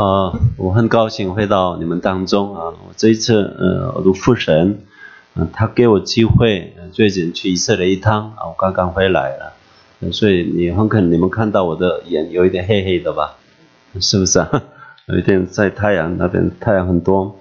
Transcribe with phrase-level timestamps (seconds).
[0.00, 2.68] 啊，我很高兴回到你们当中啊！
[2.68, 4.78] 我这一次，呃，我的父神，
[5.34, 9.52] 嗯，他给我机会，最近去以色列一趟啊，我刚刚回来了，
[10.10, 13.36] 所以你很可能你们看到我的眼有一点黑黑的吧？
[14.00, 14.62] 是不是啊？
[15.04, 17.36] 有一点在太阳那边，太阳很多。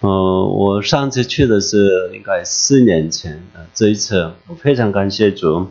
[0.00, 3.42] 嗯，我上次去的是应该四年前，
[3.74, 5.66] 这一次我非常感谢主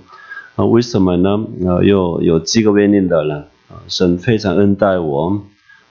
[0.58, 0.64] 啊！
[0.64, 1.40] 为什么呢？
[1.66, 5.42] 呃，有有几个原因的了啊，神非常恩待我。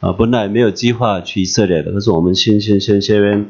[0.02, 3.46] 啊，本来没有计划去以色列的，可是我们新新新学院，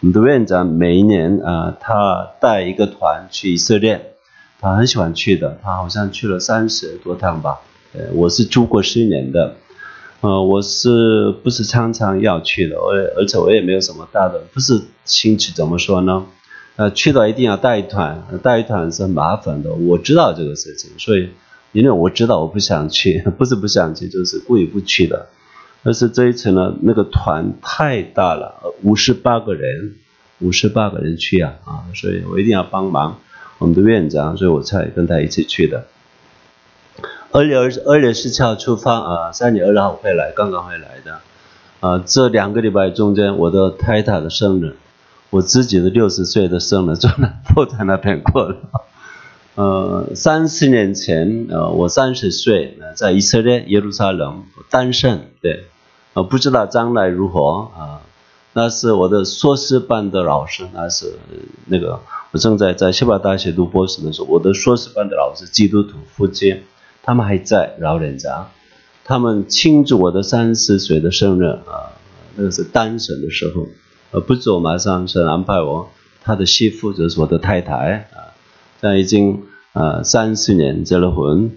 [0.00, 4.12] 我们的院长每一年啊，他带一个团去以色列，
[4.60, 7.60] 他很喜欢去的，他好像去了三十多趟吧。
[7.94, 9.54] 呃，我是住过十年的，
[10.20, 12.76] 呃，我是不是常常要去的？
[12.76, 16.26] 而而且我也没有什么大的，不是兴趣，怎么说呢？
[16.76, 19.72] 呃，去到一定要带一团，带一团是很麻烦的。
[19.72, 21.30] 我知道这个事情，所以
[21.72, 25.28] 因为我知道我不想去， 不是不想去，就是故意不去的。
[25.84, 29.94] 但是这一次呢，那个团太大了，五十八个人，
[30.40, 31.84] 五十八个人去啊啊！
[31.94, 33.18] 所以我一定要帮忙
[33.58, 35.84] 我们的院长，所以我才跟他一起去的。
[37.32, 41.20] 二月二十二月十七号出发啊，三月二号回来，刚刚回来的。
[41.80, 44.76] 啊，这两个礼拜中间，我的太太的生日，
[45.28, 48.56] 我自己的六十岁的生日，就那不在那边过了。
[49.56, 55.64] 呃，三四年前，呃，我三十岁，在以色列耶路撒冷单身，对。
[56.14, 58.00] 呃，不知道将来如何啊？
[58.56, 61.14] 那是我的硕士班的老师，那是
[61.66, 61.98] 那个
[62.30, 66.62] 我正在在西巴大学读博士的时候，我的硕士班的老师基督徒夫妻，
[67.02, 68.46] 他们还在老人家，
[69.04, 71.98] 他们庆祝我的三十岁的生日啊，
[72.36, 73.66] 那个是单身的时候，
[74.12, 75.88] 呃，不久马上是安排我，
[76.22, 78.30] 他的媳妇就是我的太太啊，
[78.80, 79.42] 现在已经
[79.72, 81.50] 呃三十年结了婚。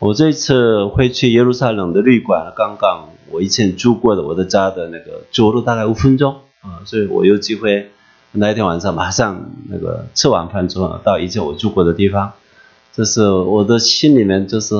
[0.00, 7.90] 我这次会去耶路撒冷的旅馆，刚刚我以前住过的我的家的那个走路大概五分钟啊，所以我有机会
[8.32, 12.32] 那一天晚上马上那个吃完饭之后到以前我住过的地方，
[12.92, 14.74] 就是我的心里面就是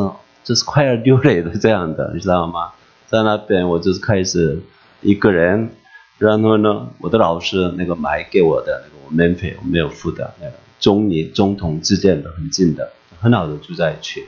[0.45, 2.73] 就是快要流泪的这样的，你知道吗？
[3.09, 4.61] 在那边我就是开始
[5.01, 5.71] 一个人，
[6.19, 14.23] 然后呢，我的老师那个买给我的那个我免费我没有付的那个中尼中同之间的很近的很好的住在一起。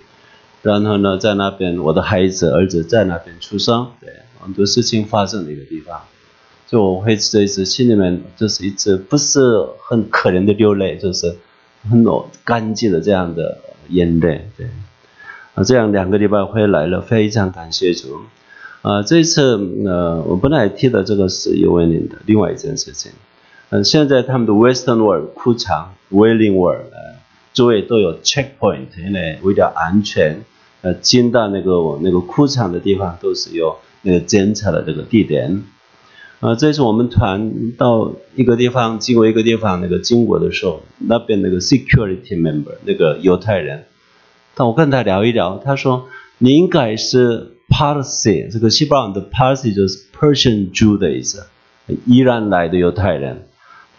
[0.62, 4.08] 然后呢，在那边，我的孩子儿子在那边出生，对，
[4.38, 6.00] 很多事情发生的一个地方，
[6.68, 9.40] 就我会这一次心里面就是一直不是
[9.80, 11.36] 很可怜的流泪，就是
[11.90, 12.04] 很
[12.44, 13.58] 干净的这样的
[13.88, 14.68] 眼泪，对，
[15.54, 18.20] 啊，这样两个礼拜回来了，非常感谢主，
[18.82, 23.10] 啊，这一次呃，我本来提的这个是有问题的，另外一件事情，
[23.70, 26.92] 嗯，现在他们的 Western World 库场 Wailing World，
[27.52, 30.44] 周围都有 checkpoint，因为为了安全。
[30.82, 35.62] 呃，进到那个我那个库场的地方都是有那个检查的这个地点。
[36.40, 43.84] 啊，这是我们团到一个地方经过一个地方那个经过的时候，那边那个 security member 那个犹太人，
[44.56, 51.46] 但我跟他聊一聊，他说你应该是 Parsi，这个希伯来的 Parsi 就是 Persian Jew 的意思，
[52.06, 53.46] 伊朗来的犹太人。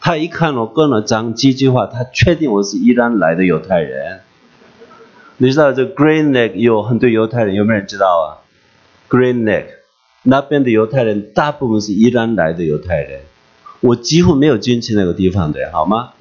[0.02, 4.20] 他一看我跟了讲几句话，他确定我是伊朗来的犹太人。
[5.44, 8.48] 你知道这 Green Neck 有很多犹太人，有没有人知道啊
[9.10, 9.66] ？Green Neck
[10.24, 13.20] 那边的犹太人大部分是伊朗来的犹太人，
[13.82, 16.12] 我几乎没有进去那个地方的，好吗？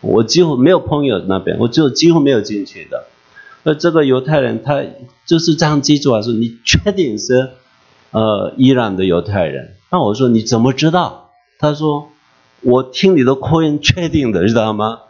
[0.00, 3.04] 我几乎没有朋友那边，我就几乎没有进去的。
[3.64, 4.82] 那这个犹太人他
[5.26, 7.50] 就是这样记住啊，说你确定是
[8.10, 9.74] 呃伊朗的犹太人？
[9.90, 11.32] 那我说你怎么知道？
[11.58, 12.08] 他说
[12.62, 15.00] 我听你的口音确定的，知道吗？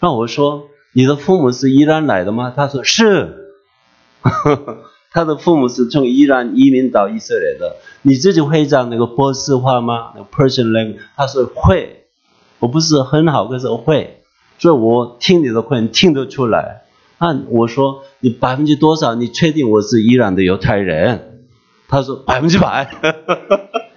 [0.00, 0.69] 那我说。
[0.92, 2.52] 你的父母是伊朗来的吗？
[2.54, 3.54] 他说是，
[5.12, 7.76] 他的父母是从伊朗移民到以色列的。
[8.02, 10.96] 你自己会讲那个波斯话吗那？Persian language？
[11.16, 12.06] 他说会，
[12.58, 14.22] 我不是很好，可是我会，
[14.58, 16.82] 所以我听你的会听得出来。
[17.20, 19.14] 那我说你百分之多少？
[19.14, 21.44] 你确定我是伊朗的犹太人？
[21.88, 22.90] 他说百分之百。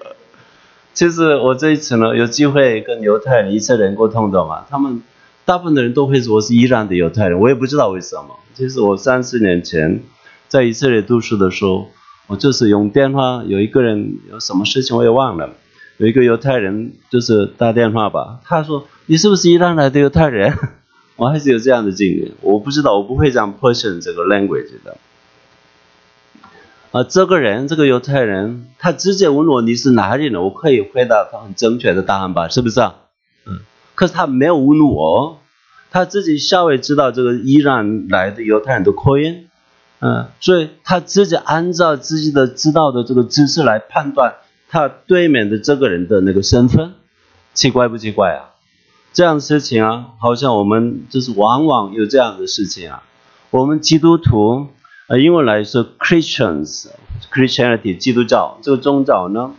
[0.93, 5.01] 其实我这一次呢，有机会跟犹太人、以色列人沟通的嘛，他们。
[5.45, 8.37] 大部分的人都会说我是伊朗的犹太人，我也不知道为什么。
[8.53, 10.01] 其实我三四年前
[10.47, 11.89] 在以色列读书的时候，
[12.27, 15.49] 我就是用电话，有一个人有什么事情我也忘了，
[15.97, 20.57] 有一个犹太人就是打电话吧，他说你是不是伊朗来的犹太人？
[21.17, 24.97] 我还是有这样的经历，我不知道，我不会讲 Persian 这个 language 的。
[26.91, 32.47] 啊，这个人这个犹太人，他直接问我你是哪里人，我可以回答他很正确的答案吧？
[32.47, 32.95] 是不是啊？
[33.95, 35.39] 可是他没有问我，
[35.91, 39.47] 他自己稍微知道这个伊朗来的犹太人的口音，
[39.99, 44.35] 嗯，所以他自己按照自己的知道的这个知识来判断
[44.69, 46.93] 他对面的这个人的那个身份，
[47.53, 48.49] 奇怪不奇怪啊？
[49.13, 53.03] 这样的事情啊，好像我们就是往往有这样的事情啊。
[53.51, 54.69] 我们基督徒，
[55.07, 59.51] 呃，英文来说 Christians，Christianity 基督教这个宗教呢，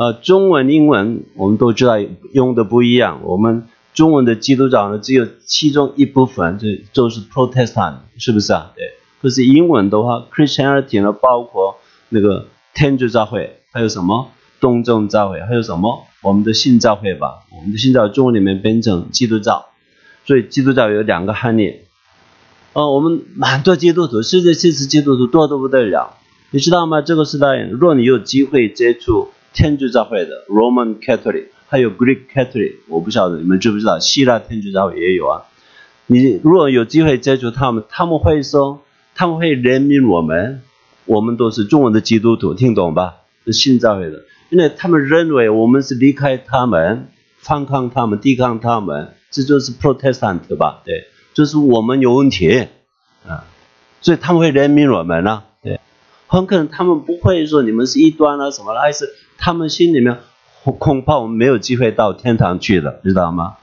[0.00, 1.98] 呃，中文、英文我们都知道
[2.32, 3.20] 用的不一样。
[3.22, 8.72] 我们中文的基督教呢，只有其中一部分，就就是 Protestant，是不是啊？
[8.74, 8.82] 对。
[9.20, 11.76] 可是英文的话，Christianity 呢，包括
[12.08, 17.40] 那个天主教会，还有什么东正教会，还有什么我们的新教会吧？
[17.54, 19.66] 我们的新教中文里面变成基督教，
[20.24, 21.74] 所以基督教有两个含义。
[22.72, 26.14] 哦，我们蛮多基督徒，世界其实基督徒多得不得了，
[26.52, 27.02] 你知道吗？
[27.02, 35.42] 这个时代，若你有机会接触天主教会的 Roman Catholic，还有 Greek Catholic，我不晓得你们知不知道，希腊天主教会也有啊。
[36.06, 38.82] 你如果有机会接触他们，他们会说。
[39.12, 40.62] 他们会怜悯我们，
[41.04, 43.16] 我们都是中文的基督徒，听懂吧？
[43.44, 50.80] 是新教会的，因为他们认为我们是离开他们，反抗他们，抵抗他们，这就是 Protestant 对吧？
[50.86, 51.04] 对，
[51.34, 52.68] 就是我们有问题
[53.26, 53.44] 啊，
[54.00, 55.42] 所以他们会怜悯我们呢。
[55.62, 55.78] 对，
[56.26, 59.04] 很可能他们不会说你们是异端啊什么的，还是
[59.40, 60.18] 他们心里面
[60.62, 63.56] 恐怕我们没有机会到天堂去的，知道吗？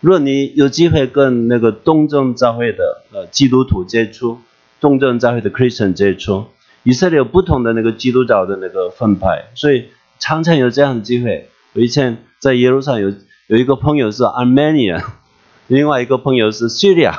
[0.00, 4.38] 如果你有机会跟那个东正教会的呃基督徒接触，
[4.80, 6.46] 东正教会的 Christian 接触，
[6.82, 9.86] 以色列有不同的那个基督教的那个分派，所以
[10.18, 11.48] 常常有这样的机会。
[11.74, 13.12] 我以前在耶路撒冷有
[13.46, 15.02] 有一个朋友是 Armenia，
[15.68, 17.14] 另外一个朋友是 Syria，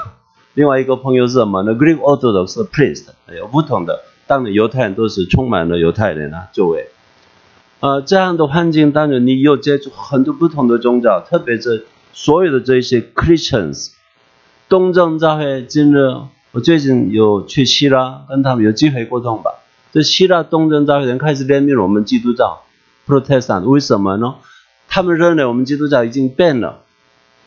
[0.54, 3.06] 另外一个朋友是什么呢？Greek Orthodox priest，
[3.36, 4.02] 有不同的。
[4.28, 6.88] 当然犹太人都是充满了犹太人啊，周围。
[7.86, 13.92] 呃，这样的环境当中，你有接触很多不同的宗教，特别是所有的这些 Christians，
[14.68, 16.00] 东正教会今日。
[16.52, 19.52] 我最近有去希腊，跟他们有机会沟通吧。
[19.92, 22.64] 这希腊东正教会人开始怜悯我们基督教
[23.06, 24.34] ，Protestant，为什么呢？
[24.88, 26.80] 他们认为我们基督教已经变了，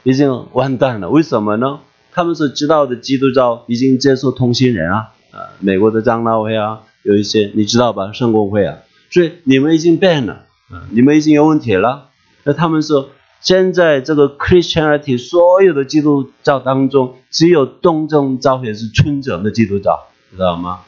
[0.05, 1.11] 已经完蛋了。
[1.11, 1.81] 为什么呢？
[2.13, 8.77] 他们所知道的基督教已经接受同性人啊，啊，美国的长老会啊，有一些你知道吧，圣公会啊，
[9.11, 12.09] 所以你们已经变了，啊，你们已经有问题了。
[12.45, 13.11] 那他们说。
[13.41, 20.81] 现在这个 Christianity 所有的基督教当中，只有东正教会是纯正的基督教，知道吗？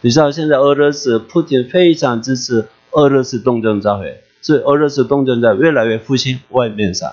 [0.00, 7.12] 你知道现在俄罗斯普京非常支持俄罗斯东正教会，所以俄罗斯东正教越来越复兴，外面上，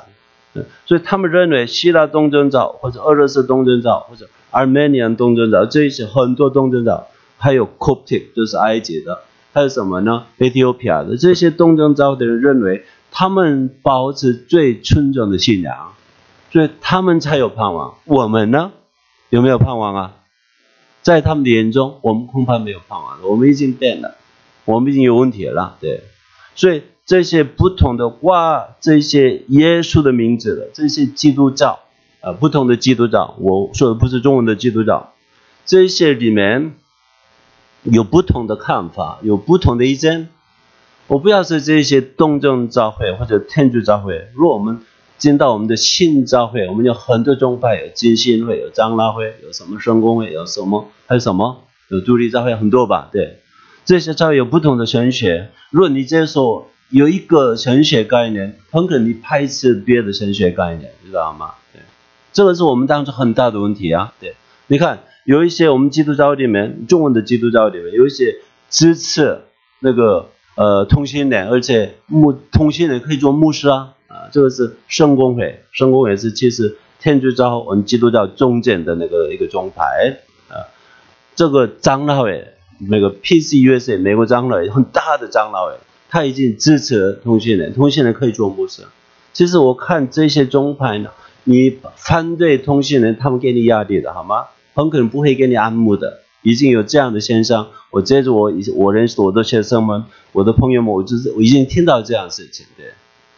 [0.85, 7.07] 所以他们认为希腊东正教或者俄罗斯东正教或者 Armenian 东正教这些很多东正教，
[7.37, 9.19] 还有 Coptic 就是埃及的，
[9.53, 12.85] 还有什么呢？Ethiopia 的这些东正教的人认为。
[13.09, 15.93] 他们保持最纯正的信仰，
[16.51, 17.95] 所以他们才有盼望。
[18.03, 18.73] 我们呢，
[19.29, 20.13] 有没有盼望啊？
[21.01, 23.25] 在他们的眼中，我们恐怕没有盼望了。
[23.25, 24.15] 我们已经变了，
[24.65, 25.77] 我们已经有问题了。
[25.79, 26.01] 对，
[26.53, 31.79] 所以这些不同的挂这些耶稣的名字的这些基督教，
[32.21, 35.13] 呃，不同的基督教，我说的不是中文的基督教，
[35.65, 36.75] 这些里面
[37.91, 40.29] 有不同的看法，有不同的意见。
[41.07, 44.27] 我不要是这些东正教会或者天主教会。
[44.33, 44.81] 如果我们
[45.17, 53.07] 进到我们的新教会，我们有很多宗派，有金信会，有张拉会，有什么圣公会，有什么还有什么，有独立教会很多吧？
[53.11, 53.39] 对，
[53.85, 55.49] 这些教会有不同的神学。
[55.71, 61.51] 如果你接受有一个神学概念，很可能你排斥别的神学概念，知道吗？
[61.71, 61.81] 对，
[62.33, 64.13] 这个是我们当中很大的问题啊。
[64.19, 64.35] 对，
[64.67, 68.37] 你看有一些我们基督教里面，中文的基督教里面有一些
[68.69, 69.39] 支持
[69.81, 70.29] 那个。
[70.55, 80.17] 呃，同性恋，而且牧同性恋可以做牧师啊，啊，这个是圣公会，圣公会是其实天主教和基督教中间的那个一个宗派
[80.49, 80.65] 啊，
[81.35, 82.43] 这个长老会，
[82.89, 85.75] 那个 PCUSA 美国长老会很大的长老会，
[86.09, 88.81] 他已经支持同性恋，同性恋可以做牧师。
[89.33, 91.11] 其实我看这些宗派呢，
[91.43, 94.45] 你反对同性恋，他们给你压力的好吗？
[94.77, 96.19] 很可能不会给你按摩的。
[96.43, 102.85] 已经有这样的现象，我接着我我认识我的学生们，我的朋友们，我就是我已经听到这样事情，对，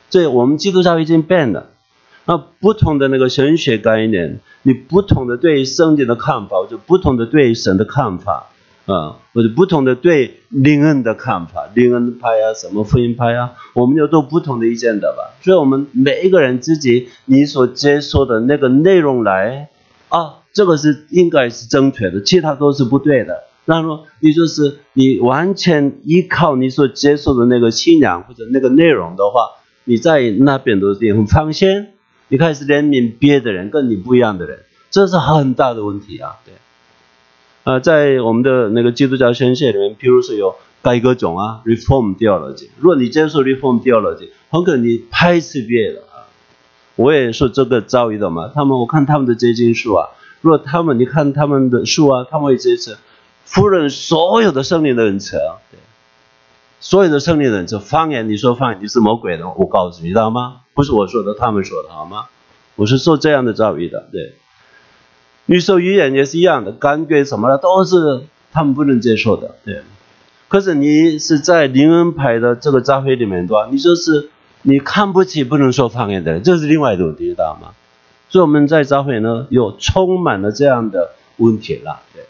[0.10, 1.70] 所以我们基督教已经变了。
[2.26, 8.50] 那不同的那个神学概念，你不同的对圣经的看法，或者不同的对神的看法，
[8.86, 15.34] 啊，或者不同的对灵恩的看法，灵恩派啊，什么福音派啊，我们有都不同的意见的吧？
[15.42, 19.70] 所以我们每一个人自己你所接受的那个内容来
[20.10, 20.36] 啊。
[20.54, 23.44] 这个是应该是正确的，其他都是不对的。
[23.66, 29.42] 那么你就是你完全依靠你所接受的那个信仰或者那个内容的话，
[29.84, 31.88] 你在那边都是很放心，
[32.30, 36.38] 你开始怜悯别的人跟你不一样的人，这是很大的问题啊。
[36.44, 36.56] 对，
[37.64, 42.70] 啊，在我们的那个基督教宣泄里面，譬如说有改革种啊，reform theology。
[42.80, 46.26] 如果你接受 reform theology，很可能你排斥别的啊。
[46.96, 48.52] 我也是这个遭遇的嘛。
[48.54, 50.08] 他们我看他们的结晶数啊，
[50.42, 52.98] 若他们你看他们的书啊，他们会支持
[53.46, 55.58] 夫人所有的圣灵的恩赐啊，
[56.80, 57.80] 所有的圣灵的恩赐。
[57.80, 60.62] 方言你说方言你是魔鬼的，我告诉你知道吗？
[60.74, 62.26] 不是我说的，他们说的好吗？
[62.76, 64.36] 我是受这样的教育的，对。
[65.46, 69.82] 你说语言也是一样的，感觉什么的都是他们不能接受的，对。
[70.48, 74.30] 可是你是在灵恩派的这个教会里面对吧，你就是
[74.62, 77.74] 你看不起不能说方言的人，这是另外一种，知道吗？
[78.30, 82.24] 所以我们在教会呢，有充满了这样的问题了，对。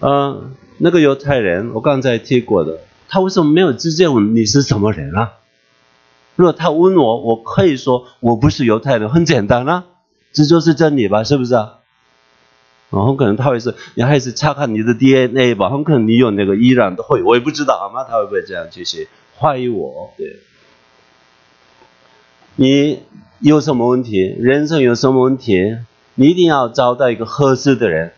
[0.00, 5.32] 嗯，那个犹太人，我刚才提过的，他为什么没有直接问你是什么人啊？
[6.36, 9.84] 如果他问我，我可以说我不是犹太人，很简单啊。
[10.32, 11.78] 这就是真理吧，是不是啊？
[12.90, 18.04] 哦，很可能他会是，你还是查看你的 DNA 吧，很可能你有那个伊朗的会，我也不知道好吗？
[18.04, 19.08] 他会不会这样继续
[19.38, 20.12] 怀疑我？
[20.16, 20.36] 对，
[22.56, 23.02] 你
[23.40, 24.20] 有什么问题？
[24.38, 25.78] 人生有什么问题？
[26.14, 28.12] 你一定要找到一个合适的人，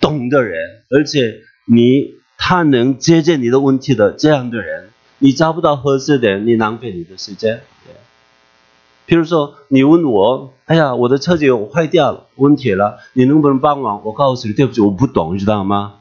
[0.00, 4.88] 懂的人，而且你他能解决你的问题的这样的人。
[5.18, 7.60] 你找不到合适的人，你浪费你的时间。
[9.04, 14.00] 比如说，你问我，哎呀，我的车子坏掉了，问题了，你能不能帮忙？
[14.06, 15.96] 我告诉你，对不起，我不懂，你知道吗？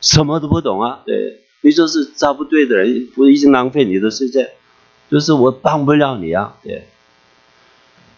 [0.00, 1.02] 什么都不懂啊！
[1.04, 4.48] 对，你就是找不对的人，我已经浪费你的时间，
[5.10, 6.56] 就是我帮不了你啊！
[6.62, 6.86] 对，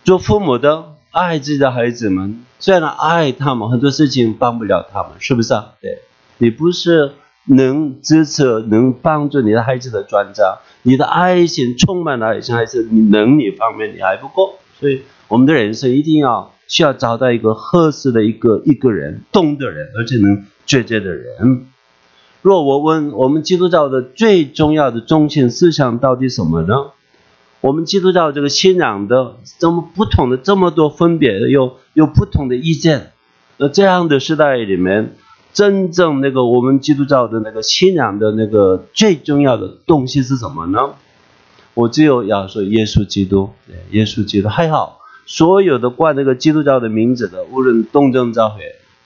[0.09, 5.75] 做父母的爱自己的孩子们，虽然爱他们，很多事情帮不了他们，是不是啊？
[5.83, 5.99] 对，
[6.39, 7.13] 你不是。
[7.51, 21.67] 能支持、能帮助你的孩子的专家，你的爱心充满了爱心，还是你能力方面你还不够，所以我们的人生一定要需要找到一个合适的一个一个人，懂的人，而且能解决的人。
[22.43, 26.75] 若我问我们基督教的最重要的中心思想到底什么呢？
[27.61, 33.13] 我们基督教这个信仰的这么不同的这么多分别，有有不同的意见，
[33.57, 35.15] 那这样的时代里面。
[35.55, 40.91] 真正那个我们基督教的那个信仰的那个最重要的东西是什么呢？
[41.75, 43.51] 我只有要说耶稣基督，
[43.91, 45.01] 耶稣基督还好。
[45.27, 48.61] 所有的挂那个基督教的名字的，无论东正教会、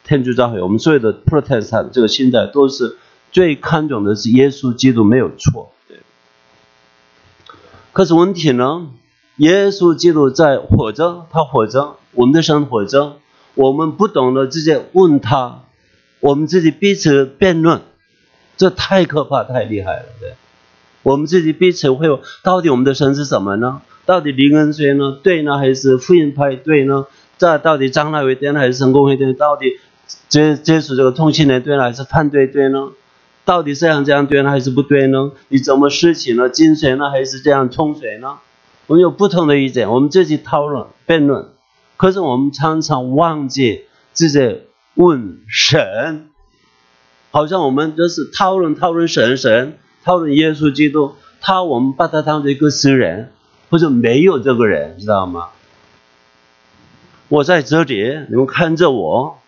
[0.05, 2.99] 天主教会，我们所有的 Protestant 这个现在都是
[3.31, 5.72] 最看重的是耶稣基督没有错。
[7.93, 8.89] 可是问题呢？
[9.37, 13.19] 耶稣基督在活着，他活着，我们的神活着，
[13.55, 15.61] 我们不懂得直接问他。
[16.21, 17.83] 我们自己彼此辩论，
[18.57, 20.05] 这太可怕、太厉害了。
[20.21, 20.35] 对，
[21.03, 23.83] 我们自己彼此会有，到底我们的神是什么呢？
[24.07, 25.19] 到底灵恩学呢？
[25.23, 27.07] 对呢，还是福音派对呢？
[27.37, 29.33] 这到底张大伟对呢，还是成功会对？
[29.33, 29.79] 到底
[30.29, 32.89] 接接触这个通信人对呢，还是反对对呢？
[33.45, 35.33] 到底这样这样对呢，还是不对呢？
[35.49, 36.49] 你怎么拾起呢？
[36.49, 38.39] 精髓呢，还是这样冲水呢？
[38.87, 41.49] 我们有不同的意见，我们自己讨论辩论，
[41.97, 44.63] 可是我们常常忘记自己。
[44.95, 46.29] 问神，
[47.31, 53.33] 好像我们就是讨论讨论神神，讨论耶稣基督，他我们把他当成一个诗人，
[53.71, 55.49] 或者没有这个人，知道吗？
[57.31, 59.39] 我在这里，你们看着我。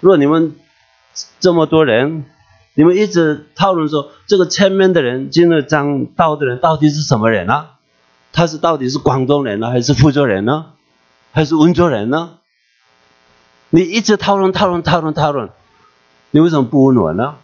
[0.00, 0.56] 若你们
[1.38, 2.24] 这么多人，
[2.78, 7.70] 你们一直讨论说这个前面的人，进了讲道的人到底是什么人啊？
[8.32, 10.66] 他是到底是广东人呢，还是福州人呢，
[11.32, 12.34] 还是温州人呢？
[13.70, 15.50] 你一直讨论讨论讨论讨论，
[16.30, 17.34] 你为什么不问我呢？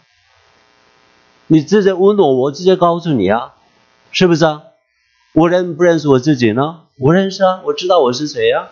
[1.47, 3.55] 你直接问我，我直接告诉你啊，
[4.13, 4.61] 是不是啊？
[5.33, 6.77] 我认不认识我自己呢？
[6.97, 8.69] 我认识啊，我知道我是谁呀。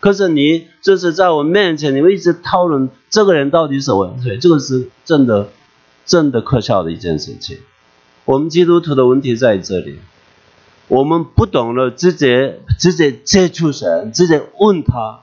[0.00, 4.36] 可是你这是在我面前，你们一直讨论这个人到底是我谁？
[4.38, 5.50] 这个是真的，
[6.06, 7.58] 真的可笑的一件事情。
[8.24, 9.98] 我们基督徒的问题在这里，
[10.88, 15.20] 我们不懂得直接直接接触神，直接问他。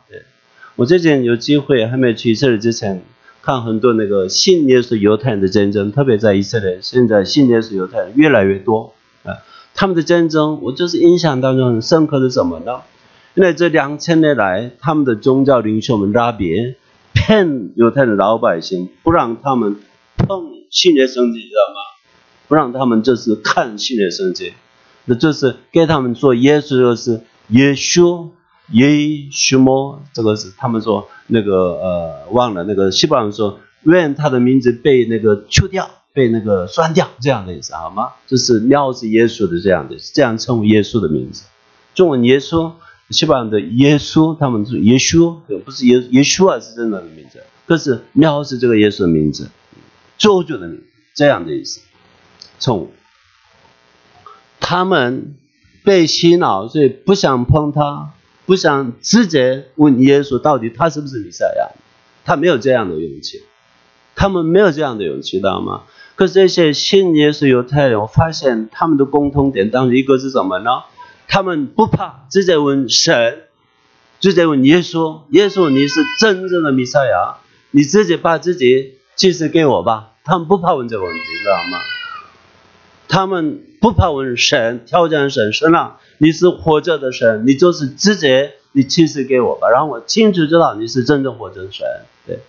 [0.75, 3.03] 我最近有机会，还没去以色列之前，
[3.41, 9.37] 看很多那个信耶稣犹太人的战争，特别在以色列，现在信耶稣犹太人越来越多啊。
[9.75, 12.81] 他们的战争，我就是印象当中很深刻的什么呢？
[13.35, 16.75] 因为这两千年来，他们的宗教领袖们拉别
[17.13, 19.77] 骗犹太的老百姓，不让他们
[20.27, 21.79] 碰信耶圣经，知道吗？
[22.47, 24.53] 不让他们就是看信耶圣经，
[25.05, 28.29] 那就是给他们做耶稣就是耶稣。
[28.71, 28.87] 耶
[29.29, 30.01] 稣么？
[30.13, 38.11] 这个是他们说那个呃忘了那个希伯来说愿他的名字被那个去掉，被那个删掉这样的意思好吗？
[38.25, 41.43] 就是料是耶稣的这样的，这样称呼耶稣的名字。
[41.93, 42.71] 中文耶稣，
[43.09, 47.43] 希伯来的耶稣，他们是耶稣，不是耶耶稣啊是真正的名字。
[47.67, 49.49] 可是藐视这个耶稣的名字，
[50.23, 50.81] 咒诅的名，
[51.13, 51.81] 这样的意思。
[52.57, 52.91] 从
[54.61, 55.35] 他们
[55.83, 58.13] 被洗脑，所以不想碰他，
[58.45, 61.75] 不想直接问耶稣到底他是不是弥赛亚，
[62.23, 63.43] 他没有这样的勇气，
[64.15, 65.83] 他们没有这样的勇气，知道吗？
[66.15, 70.83] 可是这些信耶稣犹太人，我发现他们的共同点当中一个是什么呢？
[71.27, 73.43] 他们不怕直接问神，
[74.21, 77.39] 直接问耶稣，耶稣你是真正的弥赛亚，
[77.71, 80.12] 你直接把自己祭祀给我吧。
[80.23, 81.79] 他们不怕问这个问题，知道吗？
[83.07, 91.85] 他们不怕问神，挑战神，神啊，你是活着的神，你就是直接你亲自给我吧，让我清楚知道你是真正活着的神，
[92.25, 92.39] 对。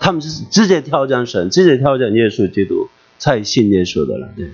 [0.00, 2.88] 他们是直接挑战神，直接挑战耶稣基督
[3.18, 4.28] 才信耶稣的了。
[4.36, 4.50] 对，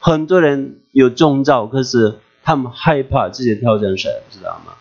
[0.00, 4.72] 很多人有宗教，可是他们害怕直接挑战神，知道吗？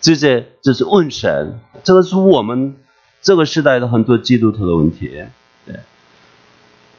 [0.00, 2.74] 直接就是问神，这个是我们
[3.20, 5.22] 这个时代的很多基督徒的问题。
[5.66, 5.76] 对，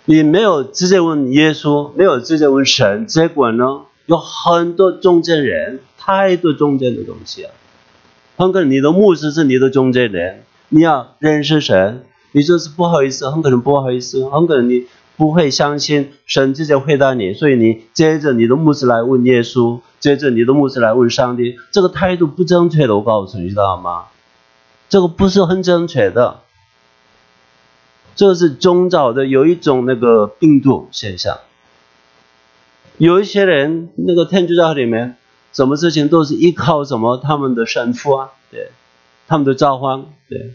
[0.06, 7.52] 你没有直接问耶稣，没有直接问神，结果呢，有很多中间人，太多中间的东西啊。
[8.36, 12.04] 很可能你的牧师是你的中间人，你要认识神。
[12.36, 24.06] 你就是不好意思，很可能不好意思，很可能你不会相信神直接回答你，所以你接着你的牧师来问耶稣，接着你的牧师来问上帝，这个态度不正确的，我告诉你，知道吗？
[24.90, 26.40] 这个不是很正确的，
[28.16, 31.40] 这是宗教的有一种那个病毒现象。
[32.98, 35.18] 有一些人那个天主教里面，
[35.52, 38.70] 什么事情都是依靠什么他们的神父啊，对，
[39.28, 40.54] 他们的召唤，对。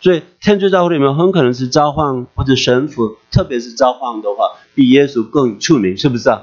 [0.00, 6.42] 所以天主教里面很可能是召唤或者神父，特别是召唤的话，比耶稣更出名，是不是啊？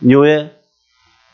[0.00, 0.50] 纽约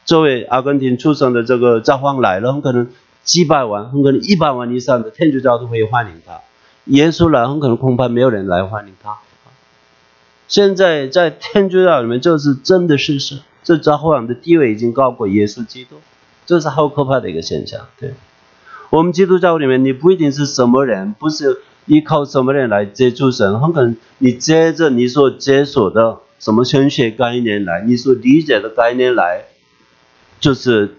[0.05, 2.89] 作为阿根廷出生的这个召唤来了，很可能
[3.23, 6.41] 几百万，很可能一百万以上的天主教都会欢迎他。
[6.87, 9.17] 耶稣来，很可能恐怕没有人来欢迎他。
[10.47, 15.97] 现在在天主教里面，这是真的事实，这召唤的地位已经高过耶稣基督，
[16.45, 18.15] 这是好可怕的一个现象，对。
[18.91, 29.47] 我们基督教里面，你不一定是什么人，不是依靠什么人来接触神，很可能你接着你所接触的什么神学概念来，你所理解的概念来，
[30.39, 30.97] 就是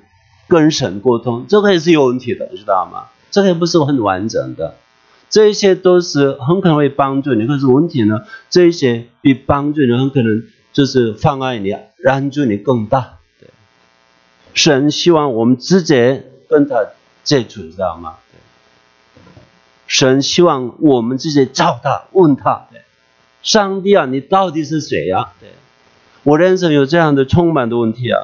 [0.48, 3.06] 跟神沟通，这个也是有问题的，知道吗？
[3.30, 4.76] 这个也不是很完整的，
[5.36, 13.18] 这些都是很可能会帮助你，可是问题呢，这些比帮助你很可能就是妨碍你，让助你更大。
[13.42, 13.50] 对，
[14.54, 16.86] 神希望我们直接跟他。
[17.26, 18.14] 接触知道吗？
[19.88, 22.68] 神希望我们直接找他，问他：
[23.44, 25.34] 上帝啊，你到底是谁呀？
[26.24, 28.22] 我人生有这样的充满的问题啊！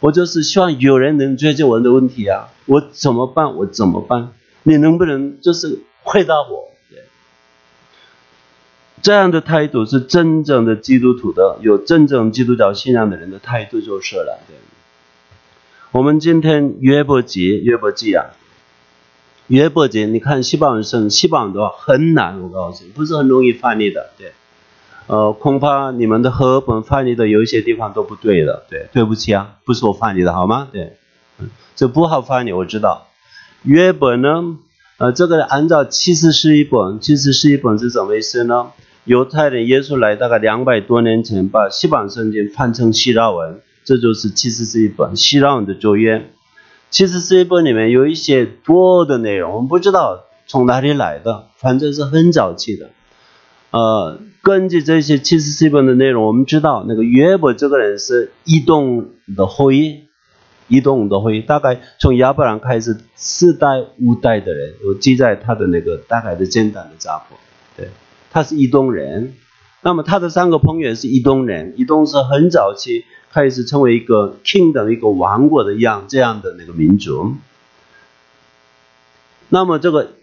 [0.00, 2.48] 我就是希望有人能解决我的问题啊！
[2.66, 3.54] 我怎么办？
[3.54, 4.32] 我怎么办？
[4.64, 6.68] 你能不能就是回答我？
[9.00, 14.40] 这样的态度是真正的基督徒的，有真正基督教信仰的人的态度就是了。
[15.92, 18.26] 我们今天约伯记，约伯记啊，
[19.46, 24.32] 约伯记，你看西班牙文，西班牙的话很难，我告诉你，不是很容易翻译的，对，
[25.06, 30.68] 呃，恐怕你们的和本翻译的有一些地方都不对的，对，对不起啊，不是我翻译的好吗？
[30.72, 30.96] 对，
[31.76, 33.06] 这不好翻译，我知道。
[33.62, 34.58] 约伯呢，
[35.00, 38.72] 呃，这个按照七十是一本，七十是一本是怎么回事呢？
[39.04, 43.62] 犹太人耶稣来大概两百多年前，把西班牙圣经翻成希腊文。
[43.82, 46.32] 这就是七十是一本希腊文的咒怨，
[46.90, 52.90] 其实这一本里面有一些多的内容，我们不知道从哪里来的，反正是很早期的。
[53.70, 60.02] 呃，根据这些七十四本的内容，我们知道那个约伯这个人是异动的后裔，
[60.70, 67.34] 移动的后裔，大概从亚伯兰开始四代五代的人有记在他的那个大概的简单的家谱，
[67.76, 67.90] 对，
[68.30, 69.34] 他是移动人。
[69.82, 73.04] 那么他的三个朋友是移动人，移动是很早期。
[73.32, 77.34] 开始成为一个 king 的一个王国的样这样的那个民族。
[79.48, 80.14] 那么这个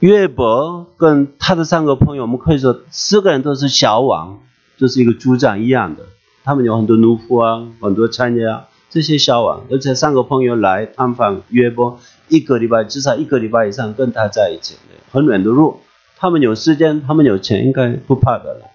[0.00, 4.40] 约伯跟他的三个朋友，我们可以说四个人都是小王，
[4.76, 6.02] 就是一个族长一样的。
[6.44, 14.76] 他们有很多奴仆啊，很多产业啊，这些小王，而且三个朋友来探访约伯，一个礼拜至少一个礼拜以上跟他在一起，
[15.10, 15.80] 很远的路，
[16.16, 18.70] 他们有时间，他们有钱，应该不怕的了。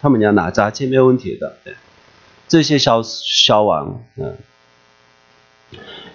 [0.00, 1.56] 他们要拿扎钱没问题的。
[2.46, 4.36] 这些小小王，嗯，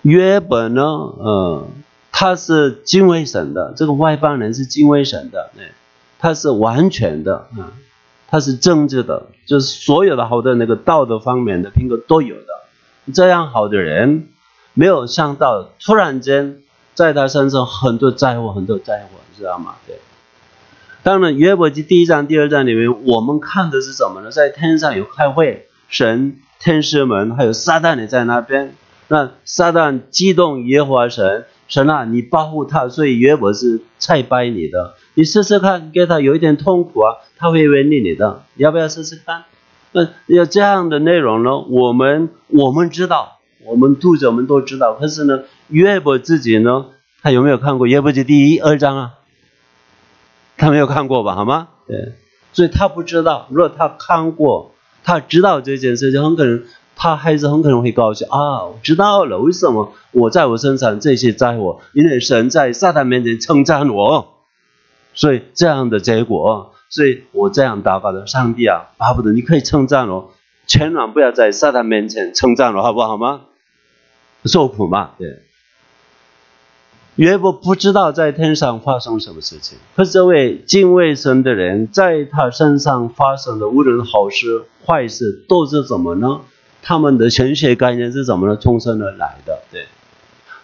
[0.03, 0.81] 约伯呢，
[1.19, 1.67] 嗯，
[2.09, 5.51] 他是敬畏神的，这个外邦人是敬畏神的，
[6.19, 7.65] 他是完全的，嗯，
[8.29, 12.50] 他是正直的，就是所有的好的那个道德方面的品格都有的，
[13.11, 14.29] 这样好的人，
[14.73, 16.61] 没有想到突然间
[16.93, 19.75] 在他身上很多灾祸，很多灾祸，知知道吗？
[19.87, 19.99] 对。
[21.03, 24.29] 当然，约伯记第一章、第二章里面，我们看的是什么呢？
[24.29, 28.75] 在天上有开会，神、天使们还有撒旦也在那边。
[29.07, 34.93] 那撒旦激动耶和华神，神啊，你保护他，所以约伯是菜拜你的。
[35.15, 38.43] 你试试看，给他有一点痛苦啊，他会原谅你的。
[38.55, 39.45] 要不要试试看？
[39.91, 41.57] 那要这样的内容呢？
[41.59, 44.93] 我们我们知道，我们读者们都知道。
[44.93, 46.85] 可是呢，约伯自己呢，
[47.21, 49.13] 他有没有看过约伯记第一二章啊？
[50.57, 51.35] 他没有看过吧？
[51.35, 51.67] 好吗？
[51.87, 52.13] 对，
[52.53, 53.47] 所以他不知道。
[53.49, 54.71] 如果他看过，
[55.03, 56.63] 他知道这件事，就很可能
[56.95, 58.65] 他孩子很可能会高兴啊！
[58.65, 61.79] 我知道了，为什么我在我身上这些灾祸？
[61.93, 64.35] 因为神在撒旦面前称赞我，
[65.15, 68.27] 所以这样的结果，所以我这样祷告的。
[68.27, 70.33] 上帝啊，巴不得你可以称赞我，
[70.67, 73.41] 千万不要在撒旦面前称赞我，好不好吗？
[74.45, 75.41] 受苦嘛，对。
[77.15, 86.41] 约伯不知道在天上发生什么事情，可是这位敬畏神的人，在他身上发生的无论好事坏事，都是怎么呢？
[86.81, 88.55] 他们的神学概念是怎么呢？
[88.55, 89.61] 从生而来的。
[89.71, 89.85] 对，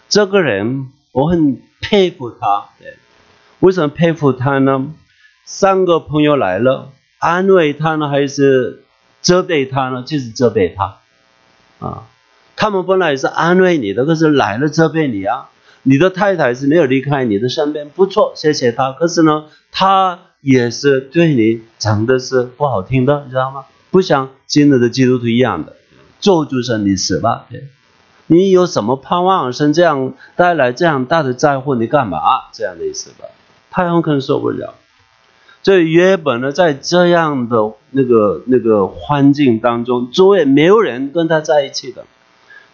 [0.08, 2.70] 这个人我很佩服他。
[2.78, 2.96] 对，
[3.60, 4.92] 为什么佩服他呢？
[5.50, 8.84] 三个朋友来了，安慰他呢，还是
[9.22, 10.04] 责备他呢？
[10.06, 10.98] 就是责备他。
[11.78, 12.02] 啊，
[12.54, 15.48] 他们本来是安慰你的，可是来了责备你啊。
[15.84, 18.92] 你的太太是没有离开你的身边，不错，谢谢她。
[18.92, 23.64] 可是呢，她也是对你讲的是不好听的，你知道吗？
[23.90, 25.76] 不像今日的基督徒一样的，
[26.20, 27.46] 咒诅神你死吧。
[27.48, 27.68] 对，
[28.26, 29.50] 你有什么盼望？
[29.54, 32.20] 神这样带来这样大的灾祸，你干嘛？
[32.52, 33.24] 这样的意思吧？
[33.70, 34.74] 他很可能受不了。
[35.62, 42.04] 所以约本呢，在这样的那个那个环境当中，周围没有人跟他在一起的。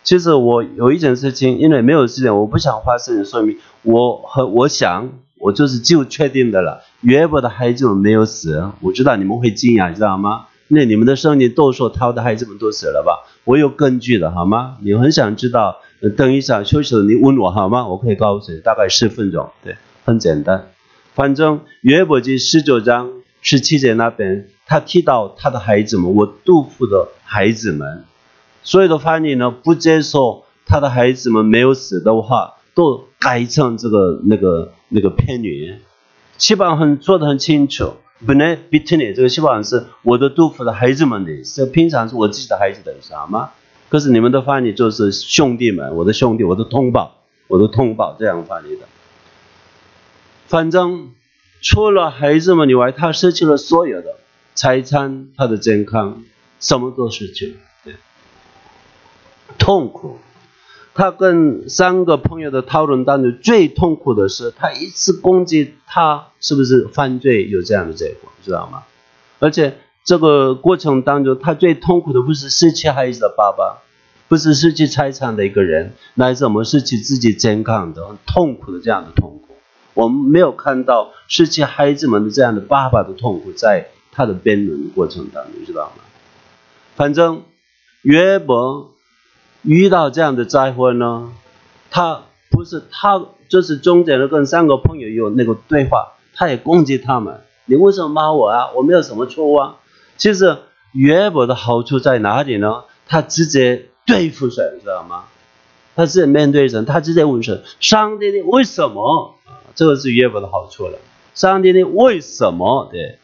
[0.05, 3.57] 其实我有一件事情，因为没有时间，我不想花时间说明。
[3.83, 6.83] 我和我想，我就是就确定的了。
[7.01, 10.47] 约伯的孩子们没有死，我知道你们会惊讶，知道吗？
[10.69, 13.25] 那你们的圣经都说他的孩子们都死了吧？
[13.45, 14.77] 我有根据的，好吗？
[14.83, 15.77] 你很想知道？
[16.19, 17.89] 等一下休息了，你问我好吗？
[17.89, 20.74] 我可以告诉你，大概十分钟，对，很简单。
[21.15, 28.05] 反正约伯记十九章十七节那边，他提到他的孩子们，我杜甫的孩子们。
[28.65, 35.77] 所有的翻译呢，不接受他的孩子们没有死的话，都改成这个那个那个片语。
[36.37, 37.93] 基本上很说的很清楚，
[38.27, 43.51] 本来 between 这个基本上是我的杜甫的孩子们的意思，平常是我自己的孩子的意思，好吗？
[43.89, 47.13] 可是你们的翻译就是兄弟们，我的兄弟，我的同胞，
[47.47, 48.87] 我的同胞这样翻译的。
[50.55, 51.11] 反正
[51.61, 54.19] 除了孩子们以外，他失去了所有的
[54.55, 56.23] 财产，他的健康，
[56.61, 57.93] 什么都失去了。
[59.59, 60.19] 痛苦，
[60.95, 68.85] 他跟三个朋友的讨论当中最痛苦的是，他一次攻击他是不是犯罪有这样的结果，知道吗？
[69.41, 73.83] 而且这个过程当中，他最痛苦的不是失去孩子的爸爸，
[74.29, 79.54] 不是失去财产的一个人，乃是我们失去自己健康的痛苦的这样的痛苦。
[79.95, 86.03] 我们没有看到失去孩子们的这样的爸爸的痛苦，在他的辩论过程当中，知道吗？
[86.95, 87.43] 反正
[88.03, 88.91] 约伯。
[89.67, 91.33] 遇到这样的灾祸呢，
[91.91, 97.41] 他不是他，就是中间的跟三个朋友有那个对话，他也攻击他们。
[97.65, 98.73] 你为什么骂我啊？
[98.77, 99.77] 我没有什么错啊。
[100.19, 100.59] 其实
[100.93, 102.85] 约伯的好处在哪里呢？
[103.09, 105.25] 他直接对付神，知道吗？
[105.97, 109.34] 他直接面对神，他直接问神：上帝，你为什么？
[109.75, 110.99] 这个是约伯的好处了。
[111.35, 112.89] 上帝，你为什么？
[112.93, 113.19] 对，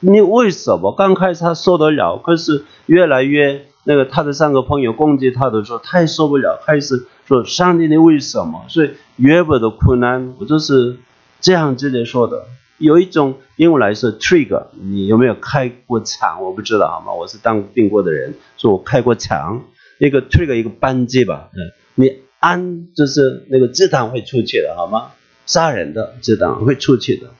[0.00, 0.92] 你为什么？
[0.92, 3.66] 刚开始他受得了，可是越来越。
[3.84, 8.66] 那个他的三个朋友攻击他的时候，他也受不了，开始说上帝，你为什么？
[8.68, 10.98] 所以约伯的苦难，我就是
[11.40, 12.44] 这样直接说的。
[12.76, 16.42] 有一种英文来说，trigger，你有没有开过枪？
[16.42, 17.14] 我不知道，好吗？
[17.14, 19.62] 我是当兵过的人，说我开过枪，
[19.98, 25.12] 一个 trigger 一个扳机吧，嗯，你安就是那个子弹会出去的，好吗？
[25.46, 27.30] 杀人的子弹会出去的。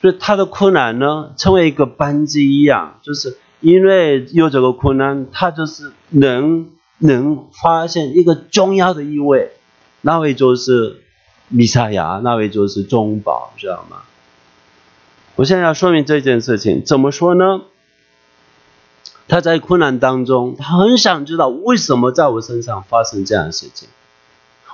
[0.00, 3.38] 所以他的困难呢，成为一个扳机一样，就是。
[3.60, 9.52] 因为有这个困难，他就是能能发现一个重要的意味，
[10.02, 11.00] 那位就是
[11.48, 14.02] 弥赛亚，那位就是中宝，知道吗？
[15.36, 17.62] 我现在要说明这件事情，怎么说呢？
[19.26, 23.88] 他在困难当中，他很想知道为什么在我身上发生这样的事情。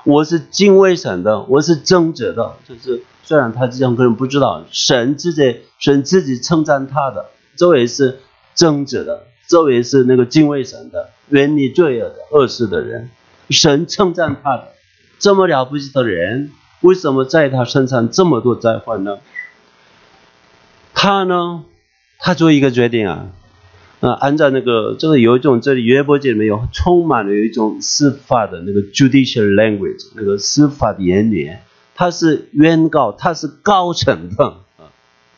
[0.05, 8.21] 我是敬畏神的，我是正直的，就是虽然他这样个人不知道，神自己神自己称赞他的，这也是。
[8.55, 13.09] 正直的，这位是那个敬畏神的、远离罪恶的恶事的人，
[13.49, 14.75] 神称赞他的，
[15.19, 16.51] 这么了不起的人，
[16.83, 19.21] 为什么在他身上这么多灾患呢？
[20.93, 21.65] 他呢，
[22.19, 23.29] 他做一个决定啊，
[24.03, 31.57] 啊，按照那个这个有一种这里约伯记里面有充满了有一种司法的那个 judicial language，那个司法的言语，
[31.95, 34.45] 他是原告，他是高层的
[34.77, 34.91] 啊，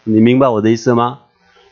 [0.05, 1.19] 你明白我的意思吗？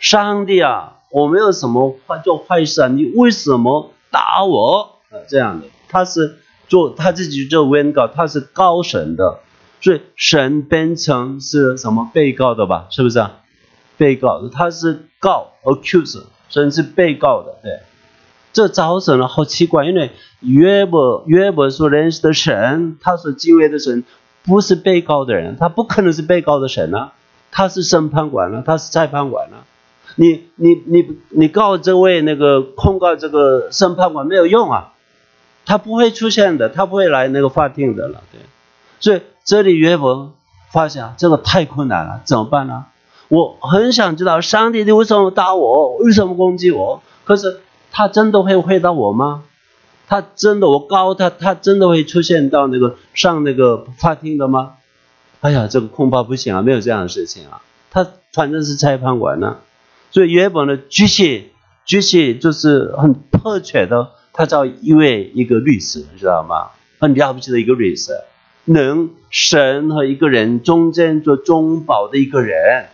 [0.00, 5.16] 上帝啊，我没有什么坏做坏事啊，你为什么打我啊？
[5.26, 6.36] 这样的，他是
[6.68, 9.38] 做他自己做原告，他是高审的。
[9.80, 12.86] 所以神变成是什么被告的吧？
[12.90, 13.40] 是不是啊？
[13.96, 17.56] 被告，他是告 accuser 神是被告的。
[17.60, 17.80] 对，
[18.52, 24.04] 这造成了好奇怪，因为约伯约伯所认识的神，他所敬畏的神，
[24.44, 27.12] 不是被告的人，他不可能是被告的神啊，
[27.50, 29.66] 他是审判官啊，他是裁判官啊。
[30.14, 34.92] 你你你你告这位那个控告这个审判官没有用啊，
[35.66, 38.22] 他不会出现的，他不会来那个法庭的了。
[38.30, 38.40] 对，
[39.00, 39.22] 所以。
[39.44, 40.34] 这里约伯
[40.70, 42.86] 发现这个太困难了，怎么办呢？
[43.32, 47.02] 我很想知道上帝你为什么打我，为什么攻击我？
[47.24, 49.44] 可是他真的会回答我吗？
[50.06, 54.74] 他真的我告他，他真的会出现到那个上那个法庭的吗？
[55.40, 57.62] 哎呀，这个恐怕不行啊，没有这样的事情啊。
[57.90, 59.56] 他反正是裁判官呢，
[60.10, 61.52] 所以原本的，举起
[61.86, 66.72] 举起就是很迫切的，他找一位一个律师，知道吗？
[66.98, 68.12] 很了不起的一个律师。
[68.66, 72.88] 能神和一个人中间做中保的一个人，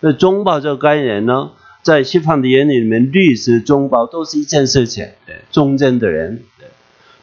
[0.00, 1.50] 那中保这个概念呢，
[1.82, 5.08] 在西方的眼里面，律师、中保都是一件事情。
[5.26, 6.44] 对，中间的人，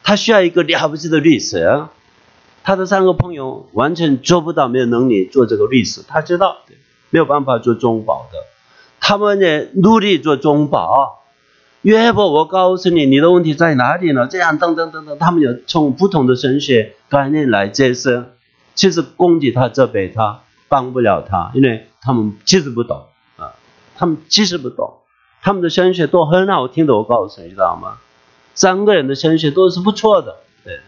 [0.02, 1.84] 他需要一个了不起的律师。
[2.62, 6.02] 他的三个朋友完全做不到，没有能力做这个律师。
[6.06, 6.56] 他知道，
[7.10, 8.38] 没有办法做中保的。
[9.00, 11.22] 他们呢，努力做中保。
[11.82, 14.26] 约伯，我告诉你，你的问题在哪里呢？
[14.28, 18.24] 这样等等等等，他们有从不同的神学概念来解释，
[18.74, 23.04] 其实攻击他、责备他，帮不了他，因为他们其实不懂
[23.36, 23.52] 啊，
[23.96, 24.94] 他们其实不懂，
[25.42, 27.98] 他们的声学都很好听的，我告诉你，知道吗？
[28.54, 30.78] 三个人的声学都是不错的，对。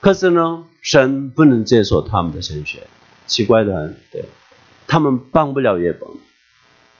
[0.00, 2.84] 可是呢，神不能接受他们的声学，
[3.26, 4.24] 奇怪的很，对，
[4.86, 6.10] 他们帮不了约伯。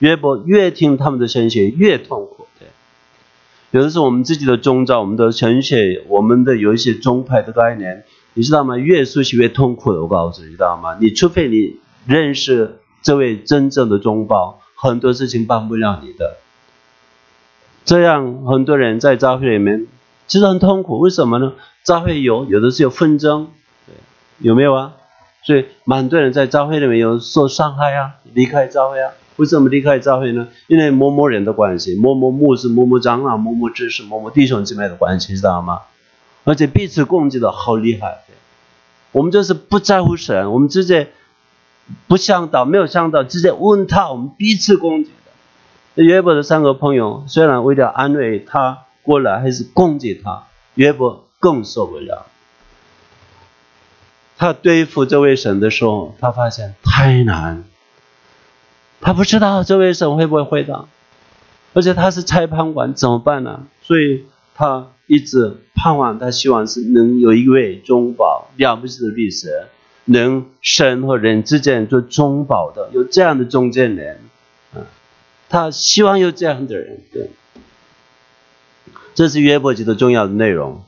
[0.00, 2.68] 约伯越听他们的声学越痛苦，对。
[3.70, 8.76] 有的时候我们自己的宗教、我们的神学、我们的有一些宗派的概念，你知道吗？
[8.76, 10.02] 越熟悉越痛苦的。
[10.02, 10.98] 我告诉你，知道吗？
[11.00, 16.36] 你除非你认识这位真正的宗保，很多事情帮不了你的。
[17.84, 19.86] 这样很多人在教会里面
[20.26, 21.52] 其实很痛苦，为什么呢？
[21.82, 23.48] 教会有有的是有纷争，
[23.86, 23.94] 对，
[24.38, 24.92] 有没有啊？
[25.42, 29.12] 所以蛮多人在教会里面有受伤害啊，离开教会啊。
[29.36, 30.48] 为什么离开教会呢？
[30.66, 35.80] 因为某某人的关系，某某牧师、某某长老、某某知识、某某弟兄姊妹的关系，知道吗？
[36.44, 38.18] 而且彼此攻击的好厉害。
[39.12, 41.10] 我们就是不在乎神，我们直接
[42.06, 45.10] 不想到，没有想到，直接问他，我们彼此攻击
[45.94, 46.04] 的。
[46.04, 52.26] 约伯的三个朋友虽然为了安慰他过来，还是攻击他，约伯更受不了。
[54.38, 57.64] 他对付这位神的时候，他发现太难。
[59.02, 60.86] 他不知道这位神会不会回答，
[61.74, 63.66] 而且他是裁判官，怎么办呢？
[63.82, 69.66] 所以他一直盼望，他希望是能有一位中保了不起的律师，
[70.04, 74.20] 人神和人之间做中保的，有这样的中间人，
[74.74, 74.82] 啊，
[75.48, 77.00] 他希望有这样的人。
[77.12, 77.30] 对，
[79.14, 80.82] 这是约伯节的重要的内容。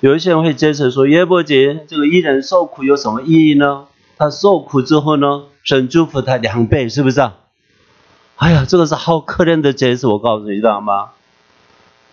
[0.00, 3.86] 有一些人会解释说，约伯节这个一人受苦有什么意义呢？
[4.16, 7.36] 他受苦之后呢，神祝福他两倍，是不是啊？
[8.36, 11.10] 哎呀，这个是好可怜的解释，我告诉你，知道吗？